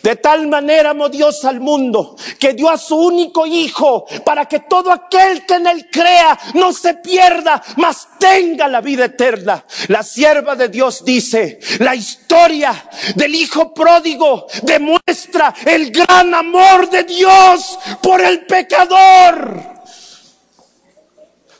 De 0.01 0.15
tal 0.15 0.47
manera 0.47 0.91
amó 0.91 1.09
Dios 1.09 1.43
al 1.45 1.59
mundo 1.59 2.15
que 2.39 2.53
dio 2.53 2.69
a 2.69 2.77
su 2.77 2.95
único 2.95 3.45
hijo 3.45 4.05
para 4.25 4.45
que 4.45 4.59
todo 4.61 4.91
aquel 4.91 5.45
que 5.45 5.55
en 5.55 5.67
él 5.67 5.89
crea 5.91 6.37
no 6.53 6.73
se 6.73 6.95
pierda, 6.95 7.61
mas 7.77 8.07
tenga 8.19 8.67
la 8.67 8.81
vida 8.81 9.05
eterna. 9.05 9.63
La 9.87 10.03
sierva 10.03 10.55
de 10.55 10.69
Dios 10.69 11.03
dice, 11.03 11.59
la 11.79 11.95
historia 11.95 12.89
del 13.15 13.35
hijo 13.35 13.73
pródigo 13.73 14.47
demuestra 14.63 15.53
el 15.65 15.91
gran 15.91 16.33
amor 16.33 16.89
de 16.89 17.03
Dios 17.03 17.79
por 18.01 18.21
el 18.21 18.45
pecador. 18.45 19.77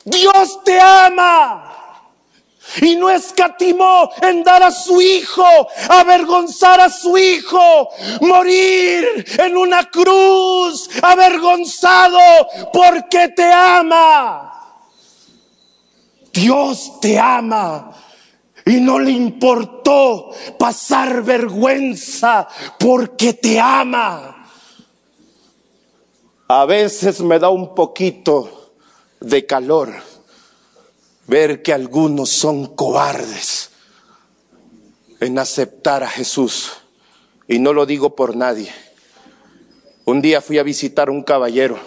Dios 0.04 0.64
te 0.64 0.80
ama 0.80 1.67
y 2.80 2.96
no 2.96 3.10
escatimó 3.10 4.10
en 4.20 4.42
dar 4.42 4.62
a 4.62 4.70
su 4.70 5.00
hijo, 5.00 5.44
avergonzar 5.88 6.80
a 6.80 6.90
su 6.90 7.16
hijo, 7.16 7.88
morir 8.20 9.24
en 9.38 9.56
una 9.56 9.90
cruz, 9.90 10.88
avergonzado 11.02 12.18
porque 12.72 13.28
te 13.28 13.50
ama. 13.50 14.54
Dios 16.32 17.00
te 17.00 17.18
ama 17.18 17.90
y 18.64 18.80
no 18.80 18.98
le 18.98 19.10
importó 19.10 20.30
pasar 20.58 21.22
vergüenza 21.22 22.46
porque 22.78 23.34
te 23.34 23.58
ama. 23.58 24.46
A 26.48 26.64
veces 26.64 27.20
me 27.20 27.38
da 27.38 27.50
un 27.50 27.74
poquito 27.74 28.72
de 29.20 29.44
calor 29.44 30.17
ver 31.28 31.62
que 31.62 31.72
algunos 31.72 32.30
son 32.30 32.74
cobardes 32.74 33.70
en 35.20 35.38
aceptar 35.38 36.02
a 36.02 36.08
Jesús. 36.08 36.72
Y 37.46 37.58
no 37.58 37.72
lo 37.72 37.86
digo 37.86 38.16
por 38.16 38.34
nadie. 38.34 38.72
Un 40.04 40.20
día 40.20 40.40
fui 40.40 40.58
a 40.58 40.62
visitar 40.62 41.08
a 41.08 41.12
un 41.12 41.22
caballero. 41.22 41.78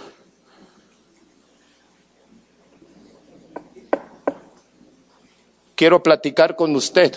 Quiero 5.76 6.04
platicar 6.04 6.56
con 6.56 6.76
usted. 6.76 7.16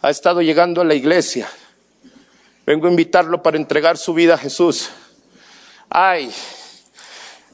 Ha 0.00 0.10
estado 0.10 0.40
llegando 0.40 0.80
a 0.80 0.84
la 0.84 0.94
iglesia. 0.94 1.48
Vengo 2.64 2.86
a 2.86 2.90
invitarlo 2.90 3.42
para 3.42 3.58
entregar 3.58 3.98
su 3.98 4.14
vida 4.14 4.34
a 4.34 4.38
Jesús. 4.38 4.88
Ay, 5.90 6.32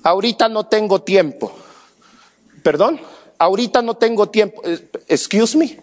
ahorita 0.04 0.48
no 0.48 0.66
tengo 0.66 1.02
tiempo. 1.02 1.52
¿Perdón? 2.62 3.00
Ahorita 3.40 3.80
no 3.82 3.94
tengo 3.94 4.28
tiempo. 4.28 4.60
Eh, 4.64 4.90
excuse 5.08 5.56
me. 5.56 5.80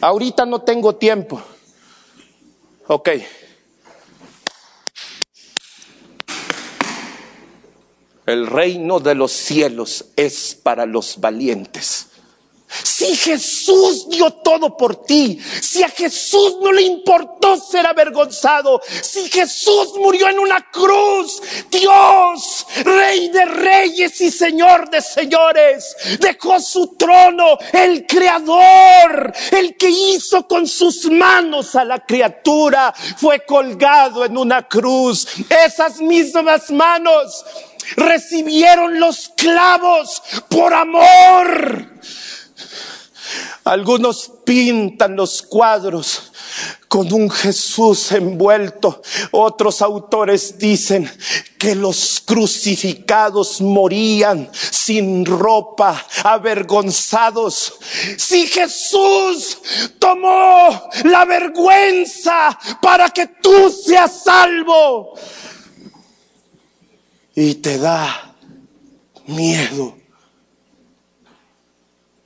Ahorita 0.00 0.46
no 0.46 0.62
tengo 0.62 0.94
tiempo. 0.94 1.42
Ok. 2.86 3.10
El 8.26 8.46
reino 8.46 9.00
de 9.00 9.14
los 9.14 9.32
cielos 9.32 10.06
es 10.16 10.54
para 10.54 10.86
los 10.86 11.20
valientes. 11.20 12.08
Si 12.82 13.14
Jesús 13.16 14.08
dio 14.08 14.30
todo 14.30 14.76
por 14.76 15.04
ti, 15.04 15.38
si 15.60 15.82
a 15.82 15.88
Jesús 15.88 16.56
no 16.60 16.72
le 16.72 16.82
importó 16.82 17.56
ser 17.56 17.86
avergonzado, 17.86 18.80
si 19.02 19.28
Jesús 19.30 19.92
murió 19.96 20.28
en 20.28 20.38
una 20.38 20.70
cruz, 20.70 21.40
Dios, 21.70 22.66
Rey 22.84 23.28
de 23.28 23.44
reyes 23.44 24.20
y 24.20 24.30
Señor 24.30 24.90
de 24.90 25.00
señores, 25.00 25.96
dejó 26.20 26.58
su 26.60 26.96
trono, 26.96 27.58
el 27.72 28.06
Creador, 28.06 29.32
el 29.52 29.76
que 29.76 29.88
hizo 29.88 30.46
con 30.48 30.66
sus 30.66 31.10
manos 31.10 31.76
a 31.76 31.84
la 31.84 32.04
criatura, 32.04 32.92
fue 33.16 33.44
colgado 33.44 34.24
en 34.24 34.36
una 34.36 34.66
cruz. 34.68 35.26
Esas 35.48 36.00
mismas 36.00 36.70
manos 36.70 37.44
recibieron 37.96 38.98
los 38.98 39.30
clavos 39.36 40.22
por 40.48 40.72
amor 40.72 41.94
algunos 43.64 44.30
pintan 44.44 45.16
los 45.16 45.40
cuadros 45.40 46.32
con 46.86 47.10
un 47.12 47.30
Jesús 47.30 48.12
envuelto. 48.12 49.02
Otros 49.30 49.80
autores 49.80 50.58
dicen 50.58 51.10
que 51.58 51.74
los 51.74 52.22
crucificados 52.24 53.62
morían 53.62 54.50
sin 54.52 55.24
ropa, 55.24 56.06
avergonzados. 56.22 57.78
Si 58.18 58.46
Jesús 58.46 59.58
tomó 59.98 60.90
la 61.04 61.24
vergüenza 61.24 62.58
para 62.82 63.08
que 63.08 63.26
tú 63.26 63.70
seas 63.70 64.24
salvo 64.24 65.14
y 67.34 67.54
te 67.56 67.78
da 67.78 68.36
miedo. 69.26 69.96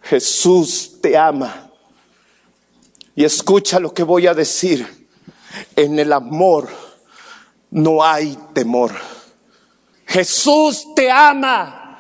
Jesús 0.02 0.97
te 1.08 1.16
ama 1.16 1.70
y 3.16 3.24
escucha 3.24 3.80
lo 3.80 3.94
que 3.94 4.02
voy 4.02 4.26
a 4.26 4.34
decir. 4.34 5.08
En 5.74 5.98
el 5.98 6.12
amor 6.12 6.68
no 7.70 8.04
hay 8.04 8.36
temor. 8.52 8.92
Jesús 10.06 10.88
te 10.94 11.10
ama. 11.10 11.98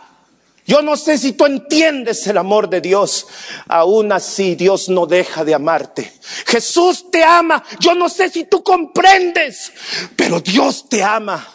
Yo 0.66 0.82
no 0.82 0.98
sé 0.98 1.16
si 1.16 1.32
tú 1.32 1.46
entiendes 1.46 2.26
el 2.26 2.36
amor 2.36 2.68
de 2.68 2.82
Dios. 2.82 3.26
Aún 3.66 4.12
así 4.12 4.54
Dios 4.54 4.90
no 4.90 5.06
deja 5.06 5.42
de 5.42 5.54
amarte. 5.54 6.12
Jesús 6.46 7.10
te 7.10 7.24
ama. 7.24 7.64
Yo 7.80 7.94
no 7.94 8.10
sé 8.10 8.28
si 8.28 8.44
tú 8.44 8.62
comprendes, 8.62 9.72
pero 10.16 10.40
Dios 10.40 10.86
te 10.86 11.02
ama. 11.02 11.48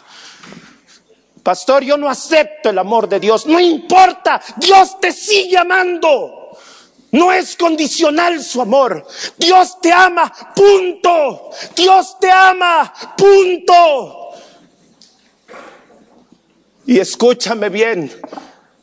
Pastor, 1.44 1.84
yo 1.84 1.96
no 1.96 2.08
acepto 2.08 2.70
el 2.70 2.78
amor 2.78 3.08
de 3.08 3.20
Dios. 3.20 3.46
No 3.46 3.60
importa. 3.60 4.42
Dios 4.56 4.98
te 4.98 5.12
sigue 5.12 5.56
amando. 5.56 6.43
No 7.14 7.32
es 7.32 7.54
condicional 7.54 8.42
su 8.42 8.60
amor. 8.60 9.06
Dios 9.38 9.80
te 9.80 9.92
ama, 9.92 10.32
punto. 10.52 11.48
Dios 11.76 12.18
te 12.18 12.28
ama, 12.28 12.92
punto. 13.16 14.32
Y 16.84 16.98
escúchame 16.98 17.68
bien, 17.68 18.10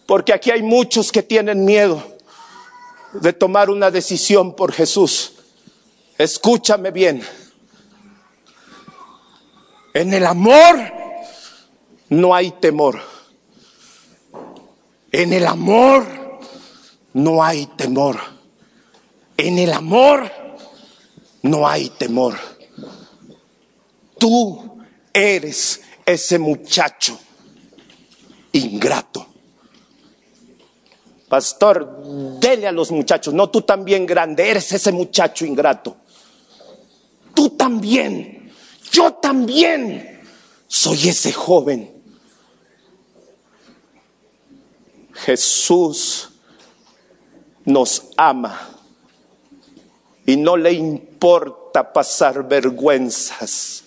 porque 0.06 0.32
aquí 0.32 0.50
hay 0.50 0.64
muchos 0.64 1.12
que 1.12 1.24
tienen 1.24 1.66
miedo 1.66 2.02
de 3.12 3.34
tomar 3.34 3.70
una 3.70 3.92
decisión 3.92 4.56
por 4.56 4.72
Jesús. 4.72 5.34
Escúchame 6.18 6.92
bien. 6.92 7.22
En 9.94 10.14
el 10.14 10.26
amor 10.26 10.80
no 12.08 12.34
hay 12.34 12.52
temor. 12.52 13.02
En 15.12 15.34
el 15.34 15.46
amor 15.46 16.21
no 17.14 17.44
hay 17.44 17.66
temor. 17.78 18.20
En 19.38 19.58
el 19.58 19.74
amor 19.74 20.32
no 21.44 21.68
hay 21.68 21.90
temor. 21.90 22.36
Tú 24.18 24.78
eres 25.14 25.82
ese 26.06 26.38
muchacho 26.38 27.20
ingrato. 28.52 29.28
Pastor, 31.28 32.04
dele 32.40 32.68
a 32.68 32.72
los 32.72 32.92
muchachos, 32.92 33.34
no 33.34 33.50
tú 33.50 33.62
también 33.62 34.06
grande, 34.06 34.50
eres 34.50 34.72
ese 34.74 34.92
muchacho 34.92 35.46
ingrato. 35.46 35.96
Tú 37.34 37.52
también, 37.52 38.52
yo 38.92 39.14
también 39.14 40.22
soy 40.68 41.08
ese 41.08 41.32
joven. 41.32 41.90
Jesús 45.14 46.31
nos 47.66 48.10
ama 48.18 48.60
y 50.26 50.38
no 50.38 50.58
le 50.58 50.72
importa 50.72 51.92
pasar 51.94 52.48
vergüenzas. 52.48 53.84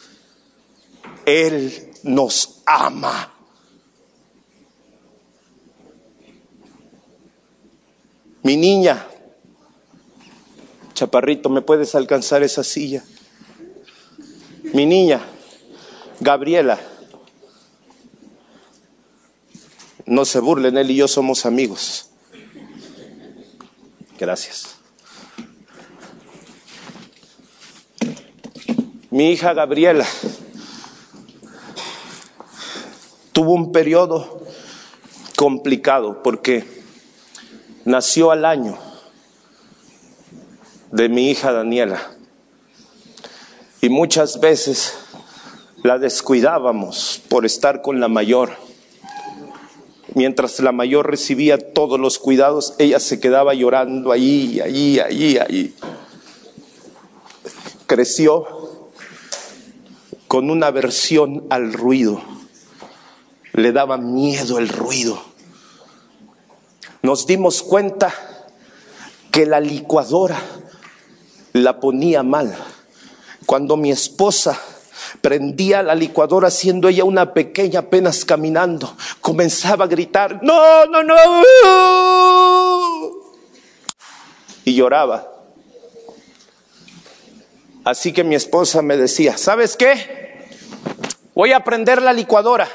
Él 1.24 1.92
nos 2.02 2.62
ama. 2.66 3.32
Mi 8.42 8.56
niña, 8.58 9.06
chaparrito, 10.92 11.48
¿me 11.48 11.62
puedes 11.62 11.94
alcanzar 11.94 12.42
esa 12.42 12.62
silla? 12.62 13.02
Mi 14.74 14.84
niña, 14.84 15.22
Gabriela, 16.20 16.78
no 20.04 20.24
se 20.26 20.40
burlen, 20.40 20.76
él 20.76 20.90
y 20.90 20.96
yo 20.96 21.08
somos 21.08 21.46
amigos. 21.46 22.10
Gracias. 24.18 24.76
Mi 29.10 29.30
hija 29.30 29.52
Gabriela 29.54 30.06
tuvo 33.32 33.52
un 33.52 33.72
periodo 33.72 34.42
complicado 35.36 36.22
porque 36.22 36.64
nació 37.84 38.30
al 38.30 38.44
año 38.44 38.78
de 40.92 41.08
mi 41.08 41.30
hija 41.30 41.52
Daniela 41.52 42.00
y 43.80 43.88
muchas 43.88 44.40
veces 44.40 44.96
la 45.82 45.98
descuidábamos 45.98 47.20
por 47.28 47.44
estar 47.44 47.82
con 47.82 48.00
la 48.00 48.08
mayor 48.08 48.52
Mientras 50.14 50.60
la 50.60 50.70
mayor 50.70 51.10
recibía 51.10 51.58
todos 51.58 51.98
los 51.98 52.20
cuidados, 52.20 52.74
ella 52.78 53.00
se 53.00 53.18
quedaba 53.18 53.52
llorando 53.52 54.12
allí, 54.12 54.60
allí, 54.60 55.00
allí, 55.00 55.38
allí. 55.38 55.74
Creció 57.86 58.46
con 60.28 60.50
una 60.50 60.68
aversión 60.68 61.44
al 61.50 61.72
ruido. 61.72 62.22
Le 63.52 63.72
daba 63.72 63.98
miedo 63.98 64.58
el 64.58 64.68
ruido. 64.68 65.20
Nos 67.02 67.26
dimos 67.26 67.62
cuenta 67.62 68.14
que 69.32 69.46
la 69.46 69.58
licuadora 69.58 70.40
la 71.52 71.80
ponía 71.80 72.22
mal. 72.22 72.56
Cuando 73.46 73.76
mi 73.76 73.90
esposa 73.90 74.60
Prendía 75.20 75.82
la 75.82 75.94
licuadora 75.94 76.50
siendo 76.50 76.88
ella 76.88 77.04
una 77.04 77.32
pequeña 77.32 77.80
apenas 77.80 78.24
caminando. 78.24 78.96
Comenzaba 79.20 79.84
a 79.84 79.88
gritar, 79.88 80.40
no, 80.42 80.86
no, 80.86 81.02
no. 81.02 81.16
Y 84.64 84.74
lloraba. 84.74 85.30
Así 87.84 88.12
que 88.12 88.24
mi 88.24 88.34
esposa 88.34 88.80
me 88.80 88.96
decía, 88.96 89.36
¿sabes 89.36 89.76
qué? 89.76 90.46
Voy 91.34 91.52
a 91.52 91.64
prender 91.64 92.00
la 92.00 92.12
licuadora. 92.12 92.68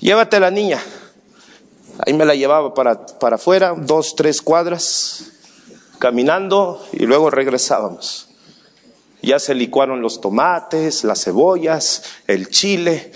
Llévate 0.00 0.40
la 0.40 0.50
niña. 0.50 0.82
Ahí 2.04 2.12
me 2.12 2.24
la 2.24 2.34
llevaba 2.34 2.74
para, 2.74 3.06
para 3.06 3.36
afuera, 3.36 3.74
dos, 3.76 4.16
tres 4.16 4.42
cuadras, 4.42 5.32
caminando 5.98 6.84
y 6.92 7.06
luego 7.06 7.30
regresábamos. 7.30 8.25
Ya 9.26 9.40
se 9.40 9.56
licuaron 9.56 10.02
los 10.02 10.20
tomates, 10.20 11.02
las 11.02 11.24
cebollas, 11.24 12.04
el 12.28 12.48
chile 12.48 13.10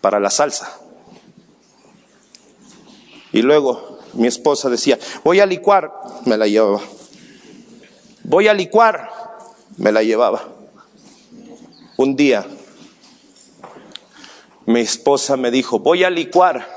para 0.00 0.20
la 0.20 0.30
salsa. 0.30 0.78
Y 3.32 3.42
luego 3.42 3.98
mi 4.12 4.28
esposa 4.28 4.70
decía, 4.70 5.00
voy 5.24 5.40
a 5.40 5.46
licuar, 5.46 5.92
me 6.26 6.36
la 6.36 6.46
llevaba. 6.46 6.80
Voy 8.22 8.46
a 8.46 8.54
licuar, 8.54 9.10
me 9.76 9.90
la 9.90 10.04
llevaba. 10.04 10.46
Un 11.96 12.14
día 12.14 12.46
mi 14.64 14.78
esposa 14.78 15.36
me 15.36 15.50
dijo, 15.50 15.80
voy 15.80 16.04
a 16.04 16.10
licuar, 16.10 16.68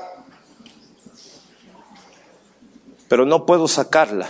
pero 3.06 3.26
no 3.26 3.46
puedo 3.46 3.68
sacarla. 3.68 4.28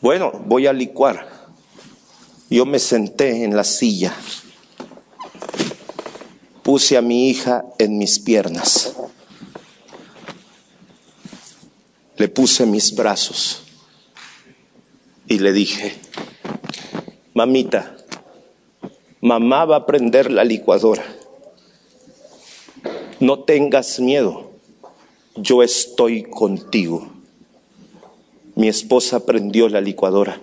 Bueno, 0.00 0.32
voy 0.46 0.66
a 0.66 0.72
licuar. 0.72 1.37
Yo 2.50 2.64
me 2.64 2.78
senté 2.78 3.44
en 3.44 3.54
la 3.54 3.62
silla, 3.62 4.16
puse 6.62 6.96
a 6.96 7.02
mi 7.02 7.28
hija 7.28 7.66
en 7.78 7.98
mis 7.98 8.18
piernas, 8.18 8.94
le 12.16 12.28
puse 12.28 12.64
mis 12.64 12.94
brazos. 12.94 13.64
Y 15.26 15.40
le 15.40 15.52
dije, 15.52 15.94
mamita, 17.34 17.94
mamá 19.20 19.66
va 19.66 19.76
a 19.76 19.86
prender 19.86 20.30
la 20.30 20.42
licuadora, 20.42 21.04
no 23.20 23.40
tengas 23.40 24.00
miedo, 24.00 24.52
yo 25.36 25.62
estoy 25.62 26.22
contigo. 26.22 27.10
Mi 28.54 28.68
esposa 28.68 29.26
prendió 29.26 29.68
la 29.68 29.82
licuadora 29.82 30.40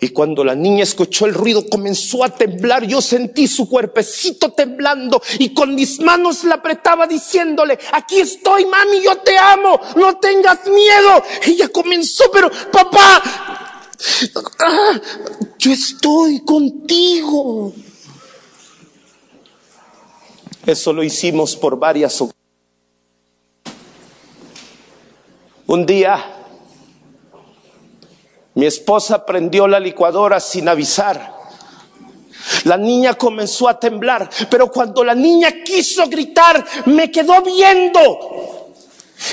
y 0.00 0.08
cuando 0.10 0.44
la 0.44 0.54
niña 0.54 0.82
escuchó 0.82 1.26
el 1.26 1.34
ruido 1.34 1.66
comenzó 1.68 2.24
a 2.24 2.28
temblar. 2.28 2.86
Yo 2.86 3.00
sentí 3.00 3.46
su 3.46 3.68
cuerpecito 3.68 4.52
temblando 4.52 5.22
y 5.38 5.54
con 5.54 5.74
mis 5.74 6.00
manos 6.00 6.44
la 6.44 6.56
apretaba 6.56 7.06
diciéndole, 7.06 7.78
aquí 7.92 8.20
estoy 8.20 8.66
mami, 8.66 9.02
yo 9.02 9.18
te 9.18 9.36
amo, 9.36 9.80
no 9.96 10.18
tengas 10.18 10.66
miedo. 10.66 11.22
Ella 11.42 11.68
comenzó, 11.68 12.24
pero 12.32 12.50
papá, 12.70 13.22
Ah, 14.58 15.00
yo 15.58 15.72
estoy 15.72 16.40
contigo. 16.44 17.72
Eso 20.66 20.92
lo 20.92 21.02
hicimos 21.02 21.56
por 21.56 21.78
varias 21.78 22.20
ocasiones. 22.20 22.40
Un 25.66 25.86
día 25.86 26.41
mi 28.54 28.66
esposa 28.66 29.24
prendió 29.24 29.66
la 29.66 29.80
licuadora 29.80 30.40
sin 30.40 30.68
avisar. 30.68 31.40
La 32.64 32.76
niña 32.76 33.14
comenzó 33.14 33.68
a 33.68 33.78
temblar, 33.78 34.28
pero 34.50 34.70
cuando 34.70 35.04
la 35.04 35.14
niña 35.14 35.62
quiso 35.64 36.08
gritar, 36.08 36.64
me 36.86 37.10
quedó 37.10 37.40
viendo. 37.42 38.72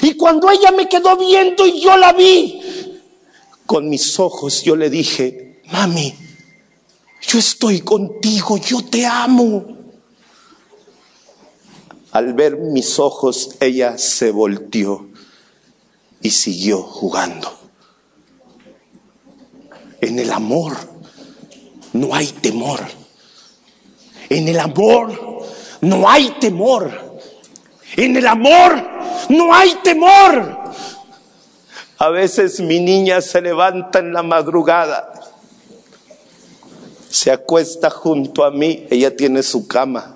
Y 0.01 0.15
cuando 0.15 0.49
ella 0.49 0.71
me 0.71 0.87
quedó 0.87 1.17
viendo 1.17 1.65
y 1.65 1.81
yo 1.81 1.97
la 1.97 2.13
vi, 2.13 3.01
con 3.65 3.89
mis 3.89 4.19
ojos 4.19 4.63
yo 4.63 4.75
le 4.75 4.89
dije, 4.89 5.61
mami, 5.71 6.15
yo 7.21 7.39
estoy 7.39 7.81
contigo, 7.81 8.57
yo 8.57 8.83
te 8.83 9.05
amo. 9.05 9.77
Al 12.11 12.33
ver 12.33 12.57
mis 12.57 12.97
ojos, 12.99 13.51
ella 13.59 13.97
se 13.97 14.31
volteó 14.31 15.07
y 16.21 16.31
siguió 16.31 16.81
jugando. 16.81 17.58
Amor 20.39 20.77
no 21.91 22.15
hay 22.15 22.27
temor. 22.27 22.79
En 24.29 24.47
el 24.47 24.57
amor 24.57 25.11
no 25.81 26.09
hay 26.09 26.29
temor. 26.39 27.19
En 27.97 28.15
el 28.15 28.25
amor 28.25 28.81
no 29.27 29.53
hay 29.53 29.75
temor. 29.83 30.57
A 31.97 32.07
veces 32.07 32.61
mi 32.61 32.79
niña 32.79 33.19
se 33.19 33.41
levanta 33.41 33.99
en 33.99 34.13
la 34.13 34.23
madrugada, 34.23 35.11
se 37.09 37.29
acuesta 37.29 37.89
junto 37.89 38.45
a 38.45 38.51
mí, 38.51 38.87
ella 38.89 39.13
tiene 39.13 39.43
su 39.43 39.67
cama, 39.67 40.15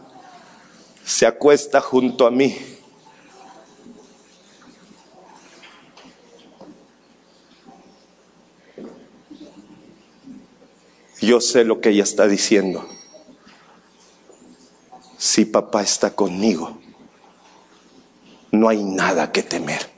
se 1.03 1.25
acuesta 1.25 1.81
junto 1.81 2.25
a 2.25 2.31
mí 2.31 2.72
Yo 11.23 11.39
sé 11.39 11.63
lo 11.63 11.79
que 11.79 11.91
ella 11.91 12.03
está 12.03 12.27
diciendo. 12.27 12.85
Si 15.17 15.45
papá 15.45 15.81
está 15.81 16.13
conmigo, 16.13 16.77
no 18.51 18.67
hay 18.67 18.83
nada 18.83 19.31
que 19.31 19.41
temer. 19.41 19.89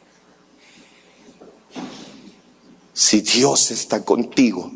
Si 2.93 3.21
Dios 3.21 3.71
está 3.71 4.05
contigo, 4.05 4.71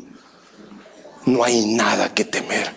no 1.26 1.44
hay 1.44 1.66
nada 1.66 2.12
que 2.12 2.24
temer. 2.24 2.74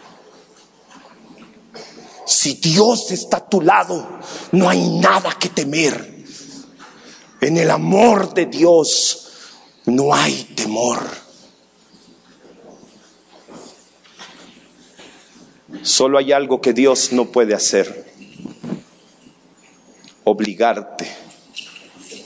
Si 2.27 2.53
Dios 2.53 3.09
está 3.09 3.37
a 3.37 3.49
tu 3.49 3.59
lado, 3.59 4.19
no 4.51 4.69
hay 4.69 4.87
nada 4.99 5.33
que 5.39 5.49
temer. 5.49 6.25
En 7.41 7.57
el 7.57 7.71
amor 7.71 8.35
de 8.35 8.45
Dios 8.45 9.29
no 9.87 10.13
hay 10.13 10.43
temor. 10.55 11.22
Solo 15.81 16.17
hay 16.17 16.31
algo 16.31 16.61
que 16.61 16.73
Dios 16.73 17.11
no 17.11 17.25
puede 17.25 17.53
hacer. 17.53 18.05
Obligarte 20.23 21.07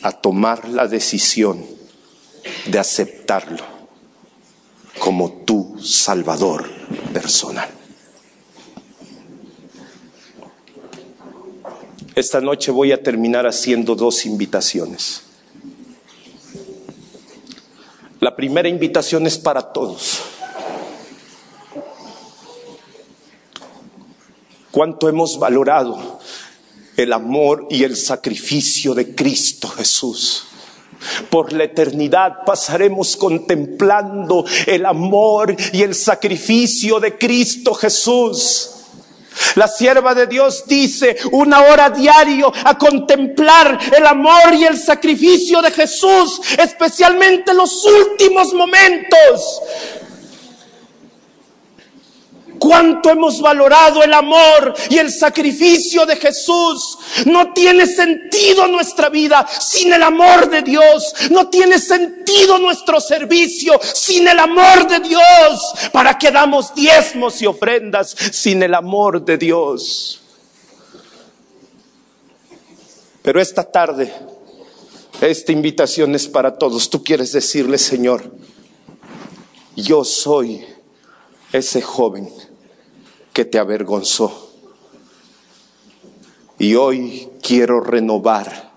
a 0.03 0.11
tomar 0.11 0.67
la 0.69 0.87
decisión 0.87 1.65
de 2.67 2.79
aceptarlo 2.79 3.63
como 4.99 5.43
tu 5.45 5.77
Salvador 5.81 6.69
personal. 7.13 7.69
Esta 12.15 12.41
noche 12.41 12.71
voy 12.71 12.91
a 12.91 13.01
terminar 13.03 13.45
haciendo 13.45 13.95
dos 13.95 14.25
invitaciones. 14.25 15.23
La 18.19 18.35
primera 18.35 18.67
invitación 18.67 19.27
es 19.27 19.37
para 19.37 19.61
todos. 19.61 20.21
Cuánto 24.77 25.09
hemos 25.09 25.39
valorado 25.39 26.19
el 26.95 27.11
amor 27.11 27.65
y 27.67 27.83
el 27.83 27.95
sacrificio 27.95 28.93
de 28.93 29.15
Cristo 29.15 29.67
Jesús. 29.69 30.43
Por 31.31 31.51
la 31.51 31.63
eternidad 31.63 32.45
pasaremos 32.45 33.17
contemplando 33.17 34.45
el 34.67 34.85
amor 34.85 35.55
y 35.73 35.81
el 35.81 35.95
sacrificio 35.95 36.99
de 36.99 37.17
Cristo 37.17 37.73
Jesús. 37.73 38.69
La 39.55 39.67
sierva 39.67 40.13
de 40.13 40.27
Dios 40.27 40.65
dice 40.67 41.17
una 41.31 41.61
hora 41.61 41.89
diario 41.89 42.53
a 42.63 42.77
contemplar 42.77 43.79
el 43.97 44.05
amor 44.05 44.53
y 44.53 44.63
el 44.63 44.77
sacrificio 44.77 45.59
de 45.59 45.71
Jesús, 45.71 46.39
especialmente 46.55 47.49
en 47.49 47.57
los 47.57 47.83
últimos 47.83 48.53
momentos 48.53 49.59
cuánto 52.59 53.09
hemos 53.09 53.41
valorado 53.41 54.03
el 54.03 54.13
amor 54.13 54.73
y 54.89 54.97
el 54.97 55.11
sacrificio 55.11 56.05
de 56.05 56.15
Jesús. 56.15 56.97
No 57.25 57.53
tiene 57.53 57.85
sentido 57.85 58.67
nuestra 58.67 59.09
vida 59.09 59.47
sin 59.47 59.93
el 59.93 60.03
amor 60.03 60.49
de 60.49 60.61
Dios. 60.61 61.13
No 61.31 61.49
tiene 61.49 61.79
sentido 61.79 62.57
nuestro 62.59 62.99
servicio 62.99 63.79
sin 63.81 64.27
el 64.27 64.39
amor 64.39 64.87
de 64.87 64.99
Dios. 64.99 65.73
¿Para 65.91 66.17
que 66.17 66.31
damos 66.31 66.73
diezmos 66.73 67.41
y 67.41 67.47
ofrendas 67.47 68.15
sin 68.31 68.63
el 68.63 68.73
amor 68.73 69.23
de 69.23 69.37
Dios? 69.37 70.21
Pero 73.21 73.41
esta 73.41 73.63
tarde, 73.63 74.13
esta 75.19 75.51
invitación 75.51 76.15
es 76.15 76.27
para 76.27 76.57
todos. 76.57 76.89
Tú 76.89 77.03
quieres 77.03 77.33
decirle, 77.33 77.77
Señor, 77.77 78.31
yo 79.75 80.03
soy 80.03 80.65
ese 81.51 81.81
joven 81.81 82.29
que 83.37 83.45
te 83.45 83.59
avergonzó. 83.59 84.31
Y 86.57 86.73
hoy 86.73 87.29
quiero 87.39 87.81
renovar 87.81 88.71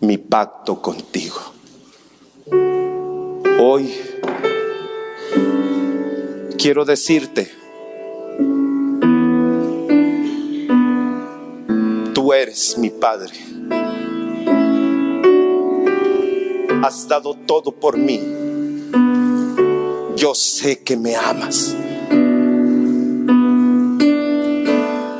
mi 0.00 0.18
pacto 0.18 0.82
contigo. 0.82 1.36
Hoy 3.60 3.94
quiero 6.58 6.84
decirte, 6.84 7.48
tú 12.14 12.32
eres 12.32 12.76
mi 12.78 12.90
Padre. 12.90 13.32
Has 16.82 17.06
dado 17.06 17.34
todo 17.46 17.70
por 17.70 17.96
mí. 17.96 18.20
Yo 20.16 20.34
sé 20.34 20.82
que 20.82 20.96
me 20.96 21.14
amas. 21.14 21.76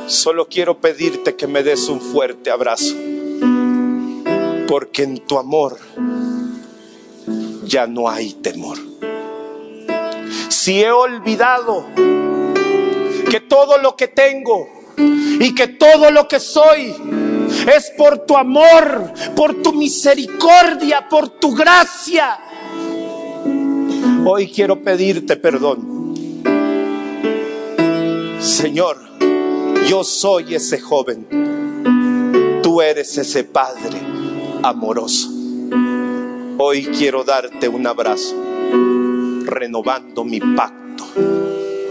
Solo 0.07 0.47
quiero 0.47 0.79
pedirte 0.79 1.35
que 1.35 1.47
me 1.47 1.63
des 1.63 1.89
un 1.89 1.99
fuerte 1.99 2.49
abrazo, 2.49 2.95
porque 4.65 5.03
en 5.03 5.17
tu 5.19 5.37
amor 5.37 5.77
ya 7.65 7.87
no 7.87 8.07
hay 8.07 8.31
temor. 8.35 8.77
Si 10.47 10.81
he 10.81 10.91
olvidado 10.91 11.85
que 13.29 13.41
todo 13.41 13.79
lo 13.79 13.97
que 13.97 14.07
tengo 14.07 14.69
y 14.97 15.53
que 15.53 15.67
todo 15.67 16.09
lo 16.09 16.25
que 16.25 16.39
soy 16.39 16.95
es 17.75 17.91
por 17.97 18.19
tu 18.19 18.37
amor, 18.37 19.11
por 19.35 19.61
tu 19.61 19.73
misericordia, 19.73 21.09
por 21.09 21.27
tu 21.27 21.53
gracia, 21.53 22.39
hoy 24.25 24.49
quiero 24.49 24.81
pedirte 24.81 25.35
perdón. 25.35 25.97
Señor, 28.39 29.06
yo 29.87 30.03
soy 30.03 30.55
ese 30.55 30.79
joven. 30.79 31.25
Tú 32.61 32.81
eres 32.81 33.17
ese 33.17 33.43
padre 33.45 33.99
amoroso. 34.61 35.29
Hoy 36.57 36.85
quiero 36.85 37.23
darte 37.23 37.69
un 37.69 37.87
abrazo, 37.87 38.35
renovando 39.45 40.25
mi 40.25 40.39
pacto 40.39 41.05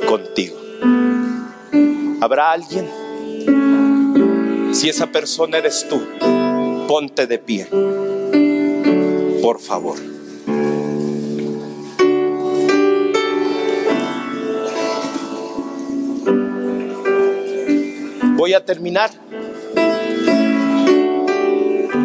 contigo. 0.07 0.57
¿Habrá 2.21 2.53
alguien? 2.53 2.87
Si 4.73 4.89
esa 4.91 5.07
persona 5.07 5.59
eres 5.59 5.87
tú, 5.89 6.03
ponte 6.87 7.27
de 7.27 7.39
pie. 7.39 7.67
Por 9.41 9.61
favor. 9.61 10.16
Voy 18.47 18.55
a 18.55 18.65
terminar 18.65 19.11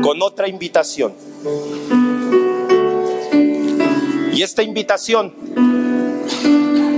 con 0.02 0.24
otra 0.24 0.48
invitación. 0.48 1.14
Y 4.34 4.42
esta 4.42 4.64
invitación 4.64 5.36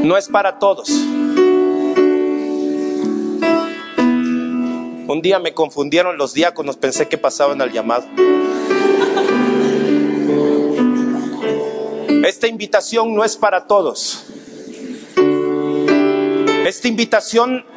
no 0.02 0.16
es 0.16 0.30
para 0.30 0.60
todos. 0.60 0.90
Un 5.10 5.20
día 5.22 5.40
me 5.40 5.54
confundieron 5.54 6.18
los 6.18 6.34
diáconos, 6.34 6.78
pensé 6.78 7.10
que 7.10 7.18
pasaban 7.18 7.62
al 7.62 7.74
llamado. 7.74 8.06
Esta 12.26 12.48
invitación 12.48 13.14
no 13.14 13.26
es 13.26 13.36
para 13.36 13.68
todos. 13.68 14.24
Esta 16.66 16.88
invitación 16.88 17.73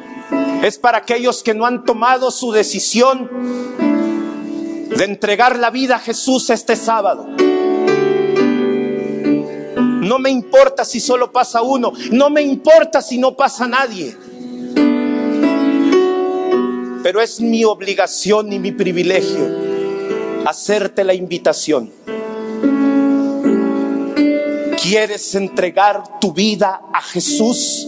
es 0.63 0.77
para 0.77 0.99
aquellos 0.99 1.43
que 1.43 1.53
no 1.53 1.65
han 1.65 1.83
tomado 1.85 2.31
su 2.31 2.51
decisión 2.51 3.29
de 4.95 5.03
entregar 5.03 5.57
la 5.59 5.69
vida 5.69 5.97
a 5.97 5.99
Jesús 5.99 6.49
este 6.49 6.75
sábado. 6.75 7.27
No 10.07 10.19
me 10.19 10.29
importa 10.29 10.85
si 10.85 10.99
solo 10.99 11.31
pasa 11.31 11.61
uno, 11.61 11.91
no 12.11 12.29
me 12.29 12.41
importa 12.41 13.01
si 13.01 13.17
no 13.17 13.35
pasa 13.35 13.67
nadie. 13.67 14.15
Pero 17.03 17.21
es 17.21 17.39
mi 17.39 17.63
obligación 17.63 18.51
y 18.51 18.59
mi 18.59 18.71
privilegio 18.71 19.67
hacerte 20.45 21.03
la 21.03 21.13
invitación. 21.13 21.91
¿Quieres 24.81 25.35
entregar 25.35 26.19
tu 26.19 26.31
vida 26.31 26.81
a 26.93 27.01
Jesús? 27.01 27.87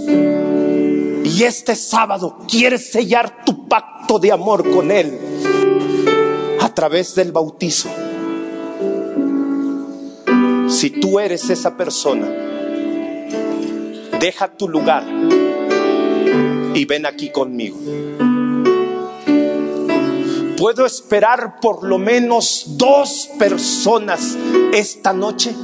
Y 1.40 1.44
este 1.46 1.74
sábado 1.74 2.38
quieres 2.50 2.92
sellar 2.92 3.46
tu 3.46 3.66
pacto 3.66 4.20
de 4.20 4.30
amor 4.30 4.70
con 4.70 4.92
Él 4.92 5.18
a 6.60 6.68
través 6.74 7.16
del 7.16 7.32
bautizo. 7.32 7.88
Si 10.68 10.90
tú 11.00 11.18
eres 11.18 11.50
esa 11.50 11.78
persona, 11.78 12.28
deja 14.20 14.50
tu 14.50 14.68
lugar 14.68 15.06
y 16.74 16.84
ven 16.84 17.06
aquí 17.06 17.32
conmigo. 17.32 17.78
¿Puedo 20.58 20.86
esperar 20.86 21.62
por 21.62 21.86
lo 21.86 21.98
menos 21.98 22.66
dos 22.72 23.30
personas 23.40 24.38
esta 24.74 25.14
noche? 25.14 25.56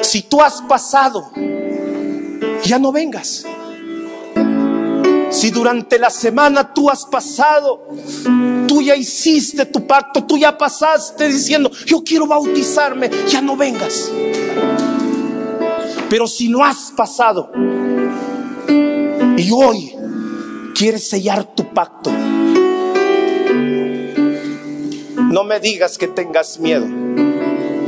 Si 0.00 0.22
tú 0.22 0.40
has 0.40 0.62
pasado, 0.62 1.30
ya 2.64 2.78
no 2.78 2.92
vengas. 2.92 3.44
Si 5.30 5.50
durante 5.50 5.98
la 5.98 6.10
semana 6.10 6.74
tú 6.74 6.90
has 6.90 7.06
pasado, 7.06 7.88
tú 8.68 8.82
ya 8.82 8.94
hiciste 8.94 9.64
tu 9.66 9.86
pacto, 9.86 10.24
tú 10.24 10.36
ya 10.36 10.56
pasaste 10.56 11.26
diciendo, 11.28 11.70
yo 11.86 12.04
quiero 12.04 12.26
bautizarme, 12.26 13.10
ya 13.28 13.40
no 13.40 13.56
vengas. 13.56 14.10
Pero 16.10 16.26
si 16.26 16.48
no 16.48 16.62
has 16.62 16.92
pasado 16.94 17.50
y 19.36 19.50
hoy 19.50 19.94
quieres 20.74 21.08
sellar 21.08 21.54
tu 21.54 21.72
pacto, 21.72 22.10
no 25.16 25.44
me 25.44 25.58
digas 25.60 25.96
que 25.96 26.08
tengas 26.08 26.58
miedo. 26.58 27.01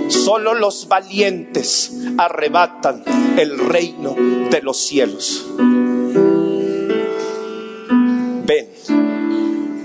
Solo 0.08 0.54
los 0.54 0.88
valientes 0.88 1.92
arrebatan 2.18 3.02
el 3.38 3.58
reino 3.58 4.14
de 4.50 4.62
los 4.62 4.78
cielos. 4.78 5.46
Ven 8.46 8.68